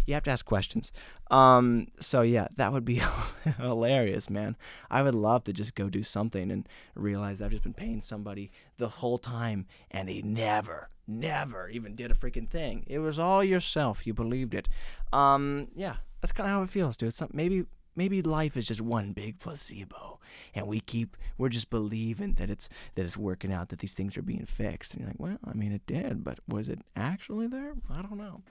You 0.05 0.13
have 0.13 0.23
to 0.23 0.31
ask 0.31 0.45
questions. 0.45 0.91
Um, 1.31 1.87
so 1.99 2.21
yeah, 2.21 2.47
that 2.57 2.71
would 2.71 2.85
be 2.85 3.01
hilarious, 3.57 4.29
man. 4.29 4.55
I 4.89 5.01
would 5.01 5.15
love 5.15 5.43
to 5.45 5.53
just 5.53 5.75
go 5.75 5.89
do 5.89 6.03
something 6.03 6.51
and 6.51 6.67
realize 6.95 7.41
I've 7.41 7.51
just 7.51 7.63
been 7.63 7.73
paying 7.73 8.01
somebody 8.01 8.51
the 8.77 8.89
whole 8.89 9.17
time, 9.17 9.65
and 9.89 10.07
he 10.07 10.21
never, 10.21 10.89
never 11.07 11.69
even 11.69 11.95
did 11.95 12.11
a 12.11 12.15
freaking 12.15 12.49
thing. 12.49 12.85
It 12.87 12.99
was 12.99 13.17
all 13.19 13.43
yourself. 13.43 14.05
You 14.05 14.13
believed 14.13 14.53
it. 14.53 14.67
Um, 15.11 15.69
yeah, 15.75 15.97
that's 16.21 16.33
kind 16.33 16.47
of 16.47 16.53
how 16.53 16.61
it 16.63 16.69
feels, 16.69 16.97
dude. 16.97 17.13
Some, 17.13 17.29
maybe 17.33 17.65
maybe 17.95 18.21
life 18.21 18.55
is 18.55 18.67
just 18.67 18.81
one 18.81 19.11
big 19.13 19.39
placebo 19.39 20.19
and 20.53 20.67
we 20.67 20.79
keep 20.79 21.17
we're 21.37 21.49
just 21.49 21.69
believing 21.69 22.33
that 22.33 22.49
it's 22.49 22.69
that 22.95 23.05
it's 23.05 23.17
working 23.17 23.51
out 23.51 23.69
that 23.69 23.79
these 23.79 23.93
things 23.93 24.17
are 24.17 24.21
being 24.21 24.45
fixed 24.45 24.93
and 24.93 25.01
you're 25.01 25.09
like 25.09 25.19
well 25.19 25.37
i 25.49 25.53
mean 25.53 25.71
it 25.71 25.85
did 25.85 26.23
but 26.23 26.39
was 26.47 26.69
it 26.69 26.79
actually 26.95 27.47
there 27.47 27.73
i 27.89 28.01
don't 28.01 28.17
know 28.17 28.41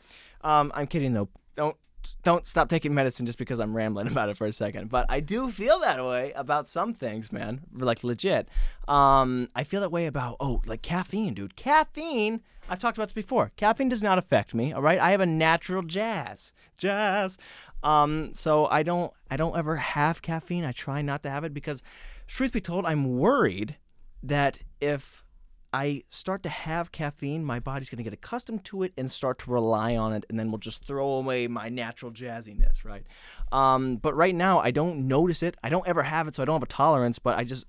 um, 0.42 0.72
i'm 0.74 0.87
kidding 0.87 1.12
though 1.12 1.29
don't 1.55 1.77
don't 2.22 2.46
stop 2.46 2.68
taking 2.68 2.94
medicine 2.94 3.27
just 3.27 3.38
because 3.38 3.59
I'm 3.59 3.77
rambling 3.77 4.07
about 4.09 4.29
it 4.29 4.37
for 4.37 4.46
a 4.46 4.53
second. 4.53 4.88
But 4.88 5.07
I 5.09 5.20
do 5.20 5.51
feel 5.51 5.79
that 5.81 6.05
way 6.05 6.33
about 6.35 6.68
some 6.68 6.94
things, 6.94 7.33
man. 7.33 7.61
Like 7.72 8.05
legit. 8.05 8.48
Um, 8.87 9.48
I 9.55 9.64
feel 9.64 9.81
that 9.81 9.92
way 9.92 10.07
about 10.07 10.37
oh, 10.40 10.62
like 10.66 10.83
caffeine, 10.83 11.35
dude. 11.35 11.57
Caffeine. 11.57 12.40
I've 12.70 12.79
talked 12.79 12.98
about 12.98 13.07
this 13.07 13.14
before. 13.14 13.51
Caffeine 13.57 13.88
does 13.88 14.03
not 14.03 14.18
affect 14.18 14.55
me. 14.55 14.72
All 14.72 14.83
right. 14.83 14.98
I 14.98 15.11
have 15.12 15.20
a 15.20 15.27
natural 15.27 15.83
jazz. 15.83 16.53
Jazz. 16.77 17.38
Um, 17.82 18.34
so 18.34 18.66
I 18.66 18.82
don't 18.82 19.12
I 19.30 19.36
don't 19.36 19.56
ever 19.56 19.76
have 19.76 20.22
caffeine. 20.22 20.64
I 20.64 20.72
try 20.72 21.02
not 21.02 21.22
to 21.22 21.30
have 21.30 21.44
it 21.44 21.54
because, 21.54 21.82
truth 22.26 22.52
be 22.52 22.60
told, 22.60 22.84
I'm 22.86 23.18
worried 23.18 23.76
that 24.22 24.58
if 24.80 25.24
I 25.72 26.02
start 26.08 26.42
to 26.44 26.48
have 26.48 26.92
caffeine, 26.92 27.44
my 27.44 27.60
body's 27.60 27.90
going 27.90 27.98
to 27.98 28.02
get 28.02 28.14
accustomed 28.14 28.64
to 28.64 28.82
it 28.82 28.94
and 28.96 29.10
start 29.10 29.38
to 29.40 29.50
rely 29.50 29.96
on 29.96 30.14
it, 30.14 30.24
and 30.30 30.38
then 30.38 30.50
we'll 30.50 30.58
just 30.58 30.84
throw 30.84 31.10
away 31.10 31.46
my 31.46 31.68
natural 31.68 32.10
jazziness, 32.10 32.84
right? 32.84 33.04
Um, 33.52 33.96
but 33.96 34.16
right 34.16 34.34
now, 34.34 34.60
I 34.60 34.70
don't 34.70 35.06
notice 35.06 35.42
it. 35.42 35.56
I 35.62 35.68
don't 35.68 35.86
ever 35.86 36.04
have 36.04 36.26
it, 36.26 36.34
so 36.34 36.42
I 36.42 36.46
don't 36.46 36.56
have 36.56 36.62
a 36.62 36.66
tolerance. 36.66 37.18
But 37.18 37.38
I 37.38 37.44
just 37.44 37.66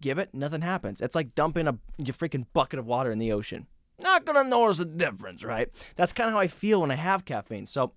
give 0.00 0.18
it, 0.18 0.30
nothing 0.32 0.60
happens. 0.62 1.00
It's 1.00 1.16
like 1.16 1.34
dumping 1.34 1.66
a 1.66 1.78
your 1.98 2.14
freaking 2.14 2.46
bucket 2.52 2.78
of 2.78 2.86
water 2.86 3.10
in 3.10 3.18
the 3.18 3.32
ocean. 3.32 3.66
Not 4.00 4.24
gonna 4.24 4.44
notice 4.44 4.78
the 4.78 4.84
difference, 4.84 5.44
right? 5.44 5.68
That's 5.96 6.12
kind 6.12 6.28
of 6.28 6.34
how 6.34 6.40
I 6.40 6.48
feel 6.48 6.80
when 6.80 6.90
I 6.90 6.96
have 6.96 7.24
caffeine. 7.24 7.66
So 7.66 7.92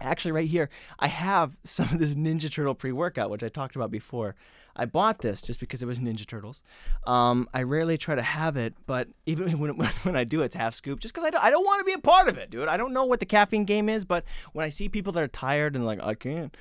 actually 0.00 0.32
right 0.32 0.48
here 0.48 0.68
i 0.98 1.08
have 1.08 1.56
some 1.64 1.88
of 1.90 1.98
this 1.98 2.14
ninja 2.14 2.50
turtle 2.50 2.74
pre-workout 2.74 3.30
which 3.30 3.42
i 3.42 3.48
talked 3.48 3.76
about 3.76 3.90
before. 3.90 4.34
I 4.80 4.84
bought 4.84 5.22
this 5.22 5.42
just 5.42 5.58
because 5.58 5.82
it 5.82 5.86
was 5.86 5.98
ninja 5.98 6.24
turtles. 6.24 6.62
Um, 7.04 7.48
i 7.52 7.62
rarely 7.64 7.98
try 7.98 8.14
to 8.14 8.22
have 8.22 8.56
it 8.56 8.74
but 8.86 9.08
even 9.26 9.58
when, 9.58 9.74
when 9.74 10.16
i 10.16 10.24
do 10.24 10.42
it's 10.42 10.54
half 10.54 10.74
scoop 10.74 11.00
just 11.00 11.14
because 11.14 11.26
i 11.26 11.30
don't, 11.30 11.42
I 11.42 11.50
don't 11.50 11.64
want 11.64 11.80
to 11.80 11.84
be 11.84 11.94
a 11.94 11.98
part 11.98 12.28
of 12.28 12.38
it 12.38 12.50
dude. 12.50 12.68
I 12.68 12.76
don't 12.76 12.92
know 12.92 13.04
what 13.04 13.18
the 13.20 13.26
caffeine 13.26 13.64
game 13.64 13.88
is 13.88 14.04
but 14.04 14.24
when 14.52 14.64
i 14.64 14.68
see 14.68 14.88
people 14.88 15.12
that 15.14 15.22
are 15.22 15.28
tired 15.28 15.74
and 15.74 15.84
like 15.84 16.00
i 16.02 16.14
can't 16.14 16.56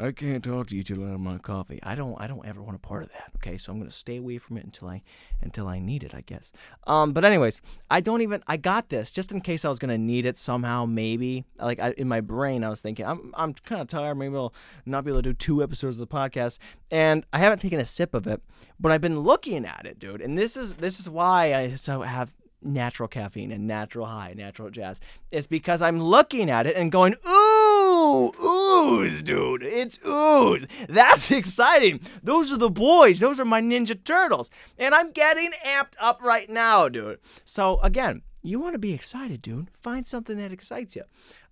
I 0.00 0.12
can't 0.12 0.44
talk 0.44 0.68
to 0.68 0.76
you 0.76 0.84
till 0.84 1.04
I 1.04 1.10
have 1.10 1.20
my 1.20 1.38
coffee. 1.38 1.80
I 1.82 1.96
don't 1.96 2.14
I 2.20 2.28
don't 2.28 2.46
ever 2.46 2.62
want 2.62 2.76
a 2.76 2.78
part 2.78 3.02
of 3.02 3.08
that. 3.10 3.32
Okay, 3.36 3.58
so 3.58 3.72
I'm 3.72 3.80
gonna 3.80 3.90
stay 3.90 4.18
away 4.18 4.38
from 4.38 4.56
it 4.56 4.64
until 4.64 4.88
I 4.88 5.02
until 5.42 5.66
I 5.66 5.80
need 5.80 6.04
it, 6.04 6.14
I 6.14 6.20
guess. 6.20 6.52
Um, 6.86 7.12
but 7.12 7.24
anyways, 7.24 7.60
I 7.90 8.00
don't 8.00 8.22
even 8.22 8.40
I 8.46 8.58
got 8.58 8.90
this 8.90 9.10
just 9.10 9.32
in 9.32 9.40
case 9.40 9.64
I 9.64 9.68
was 9.68 9.80
gonna 9.80 9.98
need 9.98 10.24
it 10.24 10.38
somehow, 10.38 10.86
maybe. 10.86 11.44
Like 11.58 11.80
I, 11.80 11.90
in 11.98 12.06
my 12.06 12.20
brain, 12.20 12.62
I 12.62 12.68
was 12.68 12.80
thinking 12.80 13.06
I'm 13.06 13.32
I'm 13.36 13.54
kind 13.54 13.82
of 13.82 13.88
tired. 13.88 14.14
Maybe 14.14 14.36
I'll 14.36 14.54
not 14.86 15.04
be 15.04 15.10
able 15.10 15.22
to 15.22 15.30
do 15.30 15.34
two 15.34 15.64
episodes 15.64 15.96
of 15.96 16.08
the 16.08 16.14
podcast, 16.14 16.58
and 16.92 17.26
I 17.32 17.38
haven't 17.38 17.60
taken 17.60 17.80
a 17.80 17.84
sip 17.84 18.14
of 18.14 18.28
it, 18.28 18.40
but 18.78 18.92
I've 18.92 19.00
been 19.00 19.20
looking 19.20 19.64
at 19.64 19.84
it, 19.84 19.98
dude. 19.98 20.20
And 20.20 20.38
this 20.38 20.56
is 20.56 20.74
this 20.74 21.00
is 21.00 21.08
why 21.08 21.54
I 21.54 21.74
so 21.74 22.02
have 22.02 22.36
natural 22.62 23.08
caffeine 23.08 23.52
and 23.52 23.66
natural 23.66 24.06
high, 24.06 24.34
natural 24.36 24.70
jazz. 24.70 25.00
It's 25.30 25.46
because 25.46 25.82
I'm 25.82 26.00
looking 26.00 26.50
at 26.50 26.66
it 26.66 26.76
and 26.76 26.90
going, 26.90 27.14
ooh, 27.28 28.32
ooze, 28.44 29.22
dude. 29.22 29.62
It's 29.62 29.98
ooze. 30.06 30.66
That's 30.88 31.30
exciting. 31.40 32.00
Those 32.22 32.52
are 32.52 32.56
the 32.56 32.70
boys. 32.70 33.20
Those 33.20 33.38
are 33.40 33.44
my 33.44 33.60
Ninja 33.60 34.02
Turtles. 34.02 34.50
And 34.78 34.94
I'm 34.94 35.12
getting 35.12 35.50
amped 35.64 35.94
up 36.00 36.22
right 36.22 36.48
now, 36.48 36.88
dude. 36.88 37.18
So, 37.44 37.80
again, 37.80 38.22
you 38.42 38.58
want 38.58 38.74
to 38.74 38.78
be 38.78 38.92
excited, 38.92 39.42
dude. 39.42 39.70
Find 39.74 40.06
something 40.06 40.38
that 40.38 40.52
excites 40.52 40.96
you. 40.96 41.04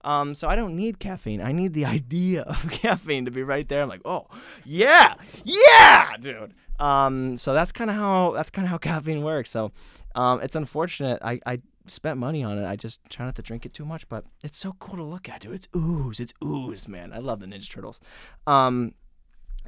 Um, 0.05 0.35
so 0.37 0.49
I 0.49 0.55
don't 0.55 0.77
need 0.77 1.01
caffeine. 1.01 1.43
I 1.43 1.53
need 1.53 1.75
the 1.75 1.85
idea 1.97 2.43
of 2.43 2.71
caffeine 2.71 3.25
to 3.25 3.31
be 3.31 3.43
right 3.43 3.69
there. 3.69 3.83
I'm 3.83 3.89
like, 3.89 4.03
oh, 4.05 4.27
yeah, 4.65 5.15
yeah, 5.45 6.17
dude. 6.19 6.55
Um, 6.79 7.37
so 7.37 7.55
that's 7.55 7.73
kind 7.73 7.91
of 7.91 7.97
how 7.97 8.33
that's 8.33 8.51
kind 8.51 8.67
of 8.67 8.71
how 8.71 8.79
caffeine 8.79 9.23
works. 9.23 9.51
So 9.51 9.73
um, 10.17 10.41
it's 10.41 10.57
unfortunate. 10.57 11.21
I, 11.23 11.41
I 11.47 11.59
spent 11.87 12.19
money 12.19 12.43
on 12.43 12.59
it. 12.59 12.67
I 12.67 12.75
just 12.75 13.01
try 13.09 13.27
not 13.27 13.37
to 13.37 13.43
drink 13.43 13.67
it 13.67 13.75
too 13.75 13.85
much, 13.85 14.09
but 14.09 14.25
it's 14.43 14.59
so 14.59 14.75
cool 14.79 14.97
to 14.97 15.03
look 15.03 15.29
at, 15.29 15.43
dude. 15.43 15.55
It's 15.55 15.69
ooze. 15.77 16.19
It's 16.19 16.33
ooze, 16.43 16.89
man. 16.89 17.13
I 17.13 17.19
love 17.19 17.41
the 17.41 17.47
Ninja 17.47 17.71
Turtles. 17.71 18.01
Um, 18.47 18.95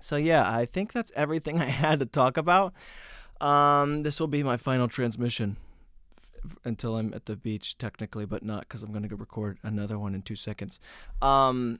so 0.01 0.17
yeah, 0.17 0.51
I 0.51 0.65
think 0.65 0.93
that's 0.93 1.13
everything 1.15 1.59
I 1.61 1.67
had 1.67 2.01
to 2.01 2.07
talk 2.07 2.37
about. 2.37 2.73
Um, 3.41 4.03
this 4.03 4.19
will 4.19 4.27
be 4.27 4.43
my 4.43 4.57
final 4.57 4.89
transmission 4.89 5.59
f- 6.45 6.57
until 6.65 6.97
I'm 6.97 7.15
at 7.15 7.27
the 7.27 7.37
beach, 7.37 7.79
technically, 7.79 8.27
but 8.27 8.43
not 8.43 8.61
because 8.63 8.83
I'm 8.83 8.91
going 8.91 9.09
to 9.09 9.17
record 9.17 9.59
another 9.63 9.99
one 9.99 10.15
in 10.15 10.23
two 10.23 10.35
seconds. 10.35 10.81
Um, 11.23 11.79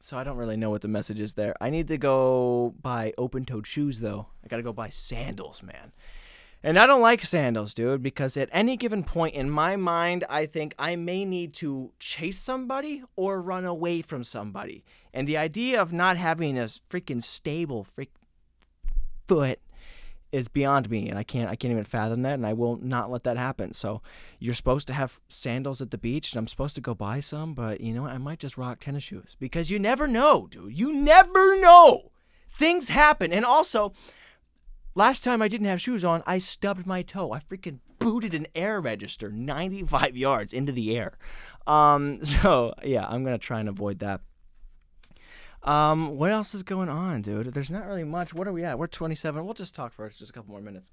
so 0.00 0.18
I 0.18 0.24
don't 0.24 0.36
really 0.36 0.56
know 0.56 0.70
what 0.70 0.80
the 0.80 0.88
message 0.88 1.20
is 1.20 1.34
there. 1.34 1.54
I 1.60 1.70
need 1.70 1.86
to 1.88 1.98
go 1.98 2.74
buy 2.80 3.12
open-toed 3.16 3.66
shoes, 3.66 4.00
though. 4.00 4.26
I 4.44 4.48
got 4.48 4.56
to 4.56 4.62
go 4.64 4.72
buy 4.72 4.88
sandals, 4.88 5.62
man. 5.62 5.92
And 6.64 6.78
I 6.78 6.86
don't 6.86 7.00
like 7.00 7.24
sandals, 7.24 7.74
dude, 7.74 8.02
because 8.02 8.36
at 8.36 8.48
any 8.52 8.76
given 8.76 9.02
point 9.02 9.34
in 9.34 9.50
my 9.50 9.74
mind, 9.74 10.24
I 10.30 10.46
think 10.46 10.74
I 10.78 10.94
may 10.94 11.24
need 11.24 11.54
to 11.54 11.92
chase 11.98 12.38
somebody 12.38 13.02
or 13.16 13.40
run 13.40 13.64
away 13.64 14.02
from 14.02 14.22
somebody. 14.22 14.84
And 15.12 15.26
the 15.26 15.36
idea 15.36 15.82
of 15.82 15.92
not 15.92 16.16
having 16.16 16.56
a 16.56 16.66
freaking 16.88 17.22
stable 17.22 17.84
freak 17.84 18.12
foot 19.26 19.58
is 20.30 20.48
beyond 20.48 20.88
me 20.90 21.10
and 21.10 21.18
I 21.18 21.22
can't 21.24 21.50
I 21.50 21.56
can't 21.56 21.72
even 21.72 21.84
fathom 21.84 22.22
that 22.22 22.34
and 22.34 22.46
I 22.46 22.54
will 22.54 22.76
not 22.76 23.10
let 23.10 23.24
that 23.24 23.36
happen. 23.36 23.74
So 23.74 24.00
you're 24.38 24.54
supposed 24.54 24.86
to 24.86 24.94
have 24.94 25.20
sandals 25.28 25.82
at 25.82 25.90
the 25.90 25.98
beach 25.98 26.32
and 26.32 26.38
I'm 26.38 26.48
supposed 26.48 26.74
to 26.76 26.80
go 26.80 26.94
buy 26.94 27.20
some, 27.20 27.52
but 27.52 27.82
you 27.82 27.92
know 27.92 28.02
what? 28.02 28.12
I 28.12 28.18
might 28.18 28.38
just 28.38 28.56
rock 28.56 28.80
tennis 28.80 29.02
shoes 29.02 29.36
because 29.38 29.70
you 29.70 29.78
never 29.78 30.08
know, 30.08 30.48
dude. 30.50 30.76
You 30.76 30.92
never 30.92 31.60
know. 31.60 32.12
Things 32.50 32.88
happen. 32.88 33.32
And 33.32 33.44
also, 33.44 33.92
Last 34.94 35.24
time 35.24 35.40
I 35.40 35.48
didn't 35.48 35.66
have 35.66 35.80
shoes 35.80 36.04
on, 36.04 36.22
I 36.26 36.38
stubbed 36.38 36.86
my 36.86 37.02
toe. 37.02 37.32
I 37.32 37.38
freaking 37.38 37.78
booted 37.98 38.34
an 38.34 38.46
air 38.54 38.80
register 38.80 39.30
95 39.30 40.16
yards 40.16 40.52
into 40.52 40.72
the 40.72 40.96
air. 40.96 41.16
Um, 41.66 42.22
so 42.24 42.74
yeah, 42.84 43.06
I'm 43.08 43.24
gonna 43.24 43.38
try 43.38 43.60
and 43.60 43.68
avoid 43.68 44.00
that. 44.00 44.20
Um, 45.62 46.16
what 46.18 46.32
else 46.32 46.54
is 46.54 46.62
going 46.62 46.88
on, 46.88 47.22
dude? 47.22 47.54
There's 47.54 47.70
not 47.70 47.86
really 47.86 48.04
much. 48.04 48.34
What 48.34 48.48
are 48.48 48.52
we 48.52 48.64
at? 48.64 48.78
We're 48.78 48.88
27. 48.88 49.44
We'll 49.44 49.54
just 49.54 49.74
talk 49.74 49.92
for 49.92 50.08
just 50.08 50.30
a 50.30 50.32
couple 50.32 50.50
more 50.50 50.60
minutes 50.60 50.90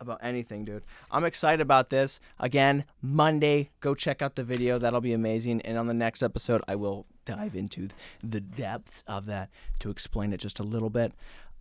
about 0.00 0.20
anything, 0.22 0.64
dude. 0.64 0.84
I'm 1.10 1.24
excited 1.24 1.60
about 1.60 1.90
this. 1.90 2.20
Again, 2.38 2.84
Monday, 3.02 3.70
go 3.80 3.94
check 3.94 4.22
out 4.22 4.34
the 4.34 4.44
video. 4.44 4.78
That'll 4.78 5.00
be 5.00 5.12
amazing. 5.12 5.62
And 5.62 5.78
on 5.78 5.86
the 5.86 5.94
next 5.94 6.22
episode, 6.22 6.62
I 6.66 6.76
will 6.76 7.06
dive 7.24 7.54
into 7.54 7.88
the 8.22 8.40
depths 8.40 9.02
of 9.06 9.26
that 9.26 9.50
to 9.80 9.90
explain 9.90 10.32
it 10.32 10.38
just 10.38 10.60
a 10.60 10.64
little 10.64 10.90
bit. 10.90 11.12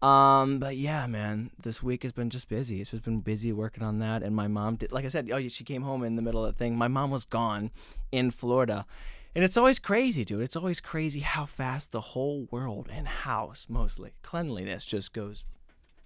Um, 0.03 0.59
but 0.59 0.75
yeah, 0.75 1.07
man, 1.07 1.51
this 1.61 1.81
week 1.81 2.03
has 2.03 2.11
been 2.11 2.29
just 2.29 2.49
busy. 2.49 2.81
It's 2.81 2.91
just 2.91 3.05
been 3.05 3.21
busy 3.21 3.53
working 3.53 3.83
on 3.83 3.99
that. 3.99 4.21
And 4.21 4.35
my 4.35 4.49
mom 4.49 4.75
did, 4.75 4.91
like 4.91 5.05
I 5.05 5.07
said, 5.07 5.31
oh, 5.31 5.47
she 5.47 5.63
came 5.63 5.81
home 5.81 6.03
in 6.03 6.17
the 6.17 6.21
middle 6.21 6.43
of 6.43 6.53
the 6.53 6.57
thing. 6.57 6.75
My 6.75 6.89
mom 6.89 7.09
was 7.09 7.23
gone 7.23 7.71
in 8.11 8.29
Florida. 8.29 8.85
And 9.33 9.45
it's 9.45 9.55
always 9.55 9.79
crazy, 9.79 10.25
dude. 10.25 10.41
It's 10.41 10.57
always 10.57 10.81
crazy 10.81 11.21
how 11.21 11.45
fast 11.45 11.93
the 11.93 12.01
whole 12.01 12.49
world 12.51 12.89
and 12.91 13.07
house, 13.07 13.65
mostly 13.69 14.11
cleanliness, 14.21 14.83
just 14.83 15.13
goes 15.13 15.45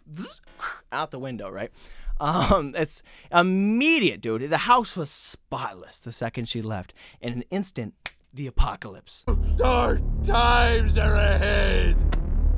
out 0.92 1.10
the 1.10 1.20
window, 1.20 1.50
right? 1.50 1.72
Um, 2.20 2.76
it's 2.78 3.02
immediate, 3.32 4.22
dude. 4.22 4.48
The 4.48 4.60
house 4.60 4.96
was 4.96 5.10
spotless 5.10 6.00
the 6.00 6.12
second 6.12 6.48
she 6.48 6.62
left. 6.62 6.94
In 7.20 7.34
an 7.34 7.44
instant, 7.50 7.96
the 8.32 8.46
apocalypse. 8.46 9.26
Dark 9.58 10.02
times 10.24 10.98
are 11.00 11.16
ahead. 11.16 11.98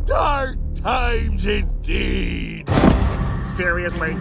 Dark 0.09 0.57
times 0.73 1.45
indeed. 1.45 2.67
Seriously? 3.43 4.17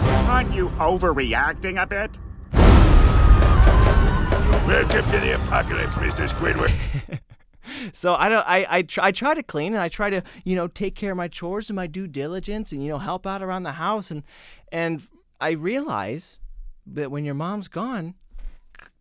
Aren't 0.00 0.54
you 0.54 0.70
overreacting 0.78 1.82
a 1.82 1.86
bit? 1.86 2.10
Welcome 4.66 5.10
to 5.10 5.18
the 5.20 5.34
apocalypse, 5.34 5.92
Mr. 5.92 6.26
Squidward. 6.30 7.20
so 7.92 8.14
I 8.14 8.30
don't. 8.30 8.48
I 8.48 8.66
I 8.70 8.82
try, 8.82 9.08
I 9.08 9.12
try 9.12 9.34
to 9.34 9.42
clean 9.42 9.74
and 9.74 9.82
I 9.82 9.90
try 9.90 10.08
to 10.08 10.22
you 10.46 10.56
know 10.56 10.66
take 10.66 10.94
care 10.94 11.10
of 11.10 11.18
my 11.18 11.28
chores 11.28 11.68
and 11.68 11.76
my 11.76 11.86
due 11.86 12.06
diligence 12.06 12.72
and 12.72 12.82
you 12.82 12.88
know 12.88 12.98
help 12.98 13.26
out 13.26 13.42
around 13.42 13.64
the 13.64 13.72
house 13.72 14.10
and 14.10 14.22
and 14.72 15.06
I 15.42 15.50
realize 15.50 16.38
that 16.86 17.10
when 17.10 17.26
your 17.26 17.34
mom's 17.34 17.68
gone, 17.68 18.14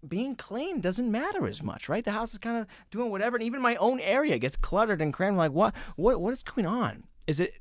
being 0.09 0.35
clean 0.35 0.81
doesn't 0.81 1.11
matter 1.11 1.47
as 1.47 1.61
much, 1.61 1.89
right? 1.89 2.03
The 2.03 2.11
house 2.11 2.33
is 2.33 2.39
kind 2.39 2.57
of 2.57 2.67
doing 2.91 3.11
whatever, 3.11 3.37
and 3.37 3.43
even 3.43 3.61
my 3.61 3.75
own 3.77 3.99
area 3.99 4.37
gets 4.37 4.55
cluttered 4.55 5.01
and 5.01 5.13
crammed. 5.13 5.37
Like, 5.37 5.51
what, 5.51 5.73
what, 5.95 6.21
what 6.21 6.33
is 6.33 6.43
going 6.43 6.65
on? 6.65 7.03
Is 7.27 7.39
it 7.39 7.53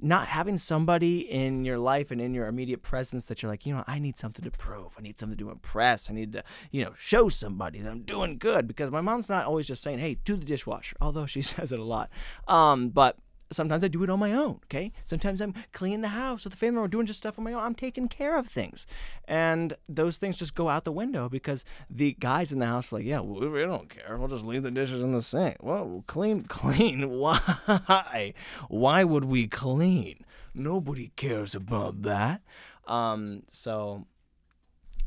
not 0.00 0.26
having 0.26 0.58
somebody 0.58 1.20
in 1.20 1.64
your 1.64 1.78
life 1.78 2.10
and 2.10 2.20
in 2.20 2.34
your 2.34 2.46
immediate 2.46 2.82
presence 2.82 3.26
that 3.26 3.42
you're 3.42 3.50
like, 3.50 3.64
you 3.64 3.74
know, 3.74 3.84
I 3.86 3.98
need 3.98 4.18
something 4.18 4.44
to 4.44 4.50
prove. 4.50 4.94
I 4.98 5.02
need 5.02 5.18
something 5.18 5.38
to 5.38 5.50
impress. 5.50 6.10
I 6.10 6.14
need 6.14 6.32
to, 6.32 6.44
you 6.70 6.84
know, 6.84 6.92
show 6.98 7.28
somebody 7.28 7.80
that 7.80 7.90
I'm 7.90 8.02
doing 8.02 8.38
good. 8.38 8.66
Because 8.66 8.90
my 8.90 9.00
mom's 9.00 9.30
not 9.30 9.46
always 9.46 9.66
just 9.66 9.82
saying, 9.82 10.00
hey, 10.00 10.16
do 10.24 10.36
the 10.36 10.44
dishwasher, 10.44 10.96
although 11.00 11.26
she 11.26 11.42
says 11.42 11.72
it 11.72 11.78
a 11.78 11.84
lot. 11.84 12.10
Um, 12.48 12.90
but 12.90 13.16
sometimes 13.50 13.84
I 13.84 13.88
do 13.88 14.02
it 14.02 14.10
on 14.10 14.18
my 14.18 14.32
own, 14.32 14.60
okay? 14.64 14.92
Sometimes 15.06 15.40
I'm 15.40 15.54
cleaning 15.72 16.00
the 16.00 16.08
house 16.08 16.44
with 16.44 16.52
the 16.52 16.58
family 16.58 16.80
or 16.80 16.88
doing 16.88 17.06
just 17.06 17.18
stuff 17.18 17.38
on 17.38 17.44
my 17.44 17.52
own. 17.52 17.62
I'm 17.62 17.74
taking 17.74 18.08
care 18.08 18.36
of 18.36 18.46
things. 18.46 18.86
And 19.26 19.74
those 19.88 20.18
things 20.18 20.36
just 20.36 20.54
go 20.54 20.68
out 20.68 20.84
the 20.84 20.92
window 20.92 21.28
because 21.28 21.64
the 21.88 22.16
guys 22.18 22.52
in 22.52 22.58
the 22.58 22.66
house 22.66 22.92
are 22.92 22.96
like, 22.96 23.04
yeah, 23.04 23.20
we, 23.20 23.48
we 23.48 23.60
don't 23.60 23.88
care. 23.88 24.16
We'll 24.16 24.28
just 24.28 24.44
leave 24.44 24.62
the 24.62 24.70
dishes 24.70 25.02
in 25.02 25.12
the 25.12 25.22
sink. 25.22 25.56
Well, 25.60 26.04
clean, 26.06 26.42
clean. 26.48 27.10
Why? 27.10 28.34
Why 28.68 29.04
would 29.04 29.24
we 29.24 29.46
clean? 29.46 30.24
Nobody 30.54 31.12
cares 31.16 31.54
about 31.54 32.02
that. 32.02 32.42
Um, 32.86 33.42
so 33.50 34.06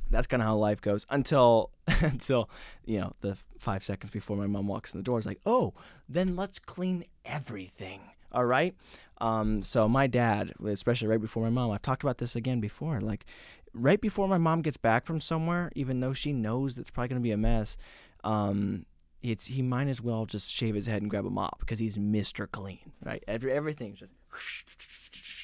that's 0.09 0.27
kind 0.27 0.41
of 0.41 0.47
how 0.47 0.55
life 0.55 0.81
goes 0.81 1.05
until 1.09 1.71
until 2.01 2.49
you 2.85 2.99
know 2.99 3.13
the 3.21 3.37
five 3.59 3.83
seconds 3.83 4.11
before 4.11 4.37
my 4.37 4.47
mom 4.47 4.67
walks 4.67 4.93
in 4.93 4.99
the 4.99 5.03
door. 5.03 5.17
It's 5.17 5.27
like, 5.27 5.41
oh, 5.45 5.73
then 6.07 6.35
let's 6.35 6.59
clean 6.59 7.05
everything. 7.25 8.01
All 8.37 8.45
right. 8.45 8.75
Um, 9.19 9.63
so 9.63 9.89
my 9.89 10.05
dad, 10.05 10.53
especially 10.63 11.07
right 11.07 11.19
before 11.19 11.41
my 11.41 11.49
mom, 11.49 11.71
I've 11.71 11.81
talked 11.81 12.03
about 12.03 12.19
this 12.19 12.35
again 12.35 12.59
before. 12.59 13.01
Like 13.01 13.25
right 13.73 13.99
before 13.99 14.27
my 14.27 14.37
mom 14.37 14.61
gets 14.61 14.77
back 14.77 15.07
from 15.07 15.19
somewhere, 15.19 15.71
even 15.75 16.01
though 16.01 16.13
she 16.13 16.33
knows 16.33 16.77
it's 16.77 16.91
probably 16.91 17.07
gonna 17.07 17.21
be 17.21 17.31
a 17.31 17.37
mess, 17.37 17.77
um, 18.23 18.85
it's 19.23 19.47
he 19.47 19.63
might 19.63 19.87
as 19.87 20.03
well 20.03 20.27
just 20.27 20.51
shave 20.51 20.75
his 20.75 20.85
head 20.85 21.01
and 21.01 21.09
grab 21.09 21.25
a 21.25 21.31
mop 21.31 21.61
because 21.61 21.79
he's 21.79 21.97
Mister 21.97 22.45
Clean, 22.45 22.91
right? 23.03 23.23
Every 23.27 23.51
everything's 23.51 23.97
just. 23.97 24.13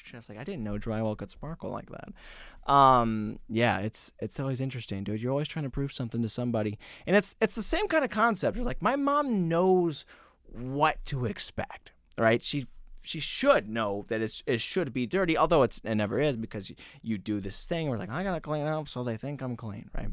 Just 0.04 0.28
like 0.28 0.38
I 0.38 0.44
didn't 0.44 0.62
know 0.62 0.78
drywall 0.78 1.16
could 1.16 1.32
sparkle 1.32 1.72
like 1.72 1.90
that. 1.90 2.72
Um, 2.72 3.40
yeah, 3.48 3.80
it's 3.80 4.12
it's 4.20 4.38
always 4.38 4.60
interesting, 4.60 5.02
dude. 5.02 5.20
You're 5.20 5.32
always 5.32 5.48
trying 5.48 5.64
to 5.64 5.70
prove 5.70 5.92
something 5.92 6.22
to 6.22 6.28
somebody, 6.28 6.78
and 7.08 7.16
it's 7.16 7.34
it's 7.40 7.56
the 7.56 7.62
same 7.62 7.88
kind 7.88 8.04
of 8.04 8.10
concept. 8.10 8.56
You're 8.56 8.64
like, 8.64 8.80
my 8.80 8.94
mom 8.94 9.48
knows 9.48 10.04
what 10.52 11.04
to 11.06 11.24
expect, 11.24 11.90
right? 12.16 12.40
She 12.40 12.68
she 13.04 13.20
should 13.20 13.68
know 13.68 14.04
that 14.08 14.20
it's, 14.20 14.42
it 14.46 14.60
should 14.60 14.92
be 14.92 15.06
dirty, 15.06 15.36
although 15.36 15.62
it's, 15.62 15.80
it 15.84 15.94
never 15.94 16.20
is 16.20 16.36
because 16.36 16.72
you, 17.02 17.18
do 17.18 17.40
this 17.40 17.64
thing 17.64 17.88
where 17.88 17.98
like 17.98 18.10
I 18.10 18.22
gotta 18.22 18.40
clean 18.40 18.66
up 18.66 18.88
so 18.88 19.04
they 19.04 19.16
think 19.16 19.40
I'm 19.40 19.56
clean, 19.56 19.88
right? 19.96 20.08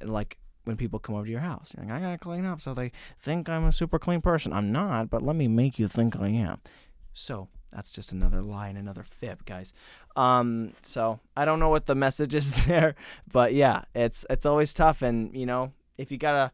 And 0.00 0.10
like 0.10 0.38
when 0.64 0.76
people 0.76 0.98
come 0.98 1.14
over 1.14 1.24
to 1.24 1.30
your 1.30 1.40
house, 1.40 1.72
you're 1.76 1.86
like 1.86 1.94
I 1.94 2.00
gotta 2.00 2.18
clean 2.18 2.44
up 2.44 2.60
so 2.60 2.74
they 2.74 2.92
think 3.18 3.48
I'm 3.48 3.64
a 3.64 3.72
super 3.72 3.98
clean 3.98 4.20
person. 4.20 4.52
I'm 4.52 4.72
not, 4.72 5.10
but 5.10 5.22
let 5.22 5.36
me 5.36 5.48
make 5.48 5.78
you 5.78 5.86
think 5.86 6.16
I 6.16 6.28
am. 6.28 6.60
So 7.14 7.48
that's 7.72 7.92
just 7.92 8.12
another 8.12 8.42
lie 8.42 8.68
and 8.68 8.78
another 8.78 9.04
fib, 9.04 9.44
guys. 9.44 9.72
Um, 10.16 10.72
so 10.82 11.20
I 11.36 11.44
don't 11.44 11.60
know 11.60 11.68
what 11.68 11.86
the 11.86 11.94
message 11.94 12.34
is 12.34 12.52
there, 12.66 12.94
but 13.32 13.54
yeah, 13.54 13.82
it's 13.94 14.26
it's 14.28 14.46
always 14.46 14.74
tough, 14.74 15.02
and 15.02 15.34
you 15.34 15.46
know 15.46 15.72
if 15.96 16.10
you 16.10 16.18
gotta 16.18 16.50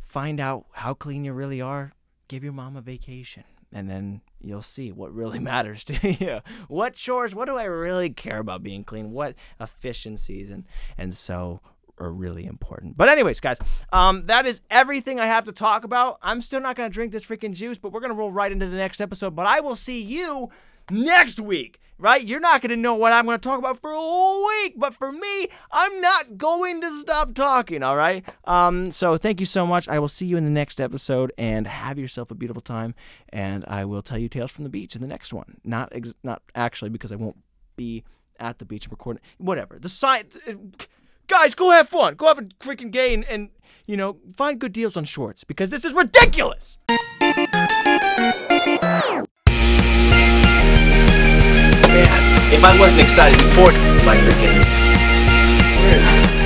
find 0.00 0.40
out 0.40 0.66
how 0.72 0.94
clean 0.94 1.24
you 1.24 1.32
really 1.32 1.60
are, 1.60 1.92
give 2.28 2.44
your 2.44 2.52
mom 2.52 2.76
a 2.76 2.80
vacation 2.80 3.44
and 3.72 3.88
then 3.88 4.20
you'll 4.40 4.62
see 4.62 4.92
what 4.92 5.14
really 5.14 5.38
matters 5.52 5.84
to 5.84 6.12
you. 6.12 6.40
What 6.68 6.94
chores, 6.94 7.34
what 7.34 7.46
do 7.46 7.56
I 7.56 7.64
really 7.64 8.10
care 8.10 8.38
about 8.38 8.62
being 8.62 8.84
clean? 8.84 9.12
What 9.12 9.34
efficiencies 9.60 10.50
and 10.50 10.64
and 10.96 11.14
so 11.14 11.60
are 11.98 12.12
really 12.12 12.46
important. 12.46 12.96
But 12.96 13.10
anyways, 13.10 13.40
guys, 13.40 13.58
um, 13.92 14.26
that 14.26 14.46
is 14.46 14.62
everything 14.70 15.20
I 15.20 15.26
have 15.26 15.44
to 15.44 15.52
talk 15.52 15.84
about. 15.84 16.18
I'm 16.22 16.40
still 16.40 16.60
not 16.60 16.74
gonna 16.74 16.88
drink 16.88 17.12
this 17.12 17.26
freaking 17.26 17.52
juice, 17.52 17.78
but 17.78 17.92
we're 17.92 18.00
gonna 18.00 18.14
roll 18.14 18.32
right 18.32 18.50
into 18.50 18.66
the 18.66 18.76
next 18.76 19.00
episode. 19.00 19.36
But 19.36 19.46
I 19.46 19.60
will 19.60 19.76
see 19.76 20.00
you 20.00 20.48
next 20.90 21.40
week 21.40 21.80
right? 22.00 22.24
You're 22.24 22.40
not 22.40 22.62
going 22.62 22.70
to 22.70 22.76
know 22.76 22.94
what 22.94 23.12
I'm 23.12 23.26
going 23.26 23.38
to 23.38 23.48
talk 23.48 23.58
about 23.58 23.78
for 23.80 23.90
a 23.90 23.96
whole 23.96 24.46
week, 24.46 24.74
but 24.76 24.94
for 24.94 25.12
me, 25.12 25.48
I'm 25.70 26.00
not 26.00 26.38
going 26.38 26.80
to 26.80 26.98
stop 26.98 27.34
talking, 27.34 27.82
all 27.82 27.96
right? 27.96 28.28
Um, 28.44 28.90
so 28.90 29.16
thank 29.16 29.38
you 29.38 29.46
so 29.46 29.66
much. 29.66 29.88
I 29.88 29.98
will 29.98 30.08
see 30.08 30.26
you 30.26 30.36
in 30.36 30.44
the 30.44 30.50
next 30.50 30.80
episode 30.80 31.32
and 31.38 31.66
have 31.66 31.98
yourself 31.98 32.30
a 32.30 32.34
beautiful 32.34 32.62
time. 32.62 32.94
And 33.28 33.64
I 33.68 33.84
will 33.84 34.02
tell 34.02 34.18
you 34.18 34.28
tales 34.28 34.50
from 34.50 34.64
the 34.64 34.70
beach 34.70 34.94
in 34.94 35.02
the 35.02 35.06
next 35.06 35.32
one. 35.32 35.58
Not 35.62 35.90
ex- 35.92 36.14
not 36.22 36.42
actually 36.54 36.90
because 36.90 37.12
I 37.12 37.16
won't 37.16 37.36
be 37.76 38.04
at 38.38 38.58
the 38.58 38.64
beach 38.64 38.86
and 38.86 38.92
recording. 38.92 39.22
Whatever. 39.38 39.78
The 39.78 39.88
sign. 39.88 40.24
Guys, 41.26 41.54
go 41.54 41.70
have 41.70 41.88
fun. 41.88 42.14
Go 42.14 42.26
have 42.26 42.38
a 42.38 42.42
freaking 42.42 42.90
gay 42.90 43.14
and, 43.14 43.24
and, 43.26 43.50
you 43.86 43.96
know, 43.96 44.16
find 44.36 44.58
good 44.58 44.72
deals 44.72 44.96
on 44.96 45.04
shorts 45.04 45.44
because 45.44 45.70
this 45.70 45.84
is 45.84 45.92
ridiculous. 45.92 46.78
If 52.52 52.64
I 52.64 52.76
wasn't 52.80 53.02
excited 53.02 53.38
before, 53.38 53.70
like 54.04 54.18
freaking. 54.18 56.39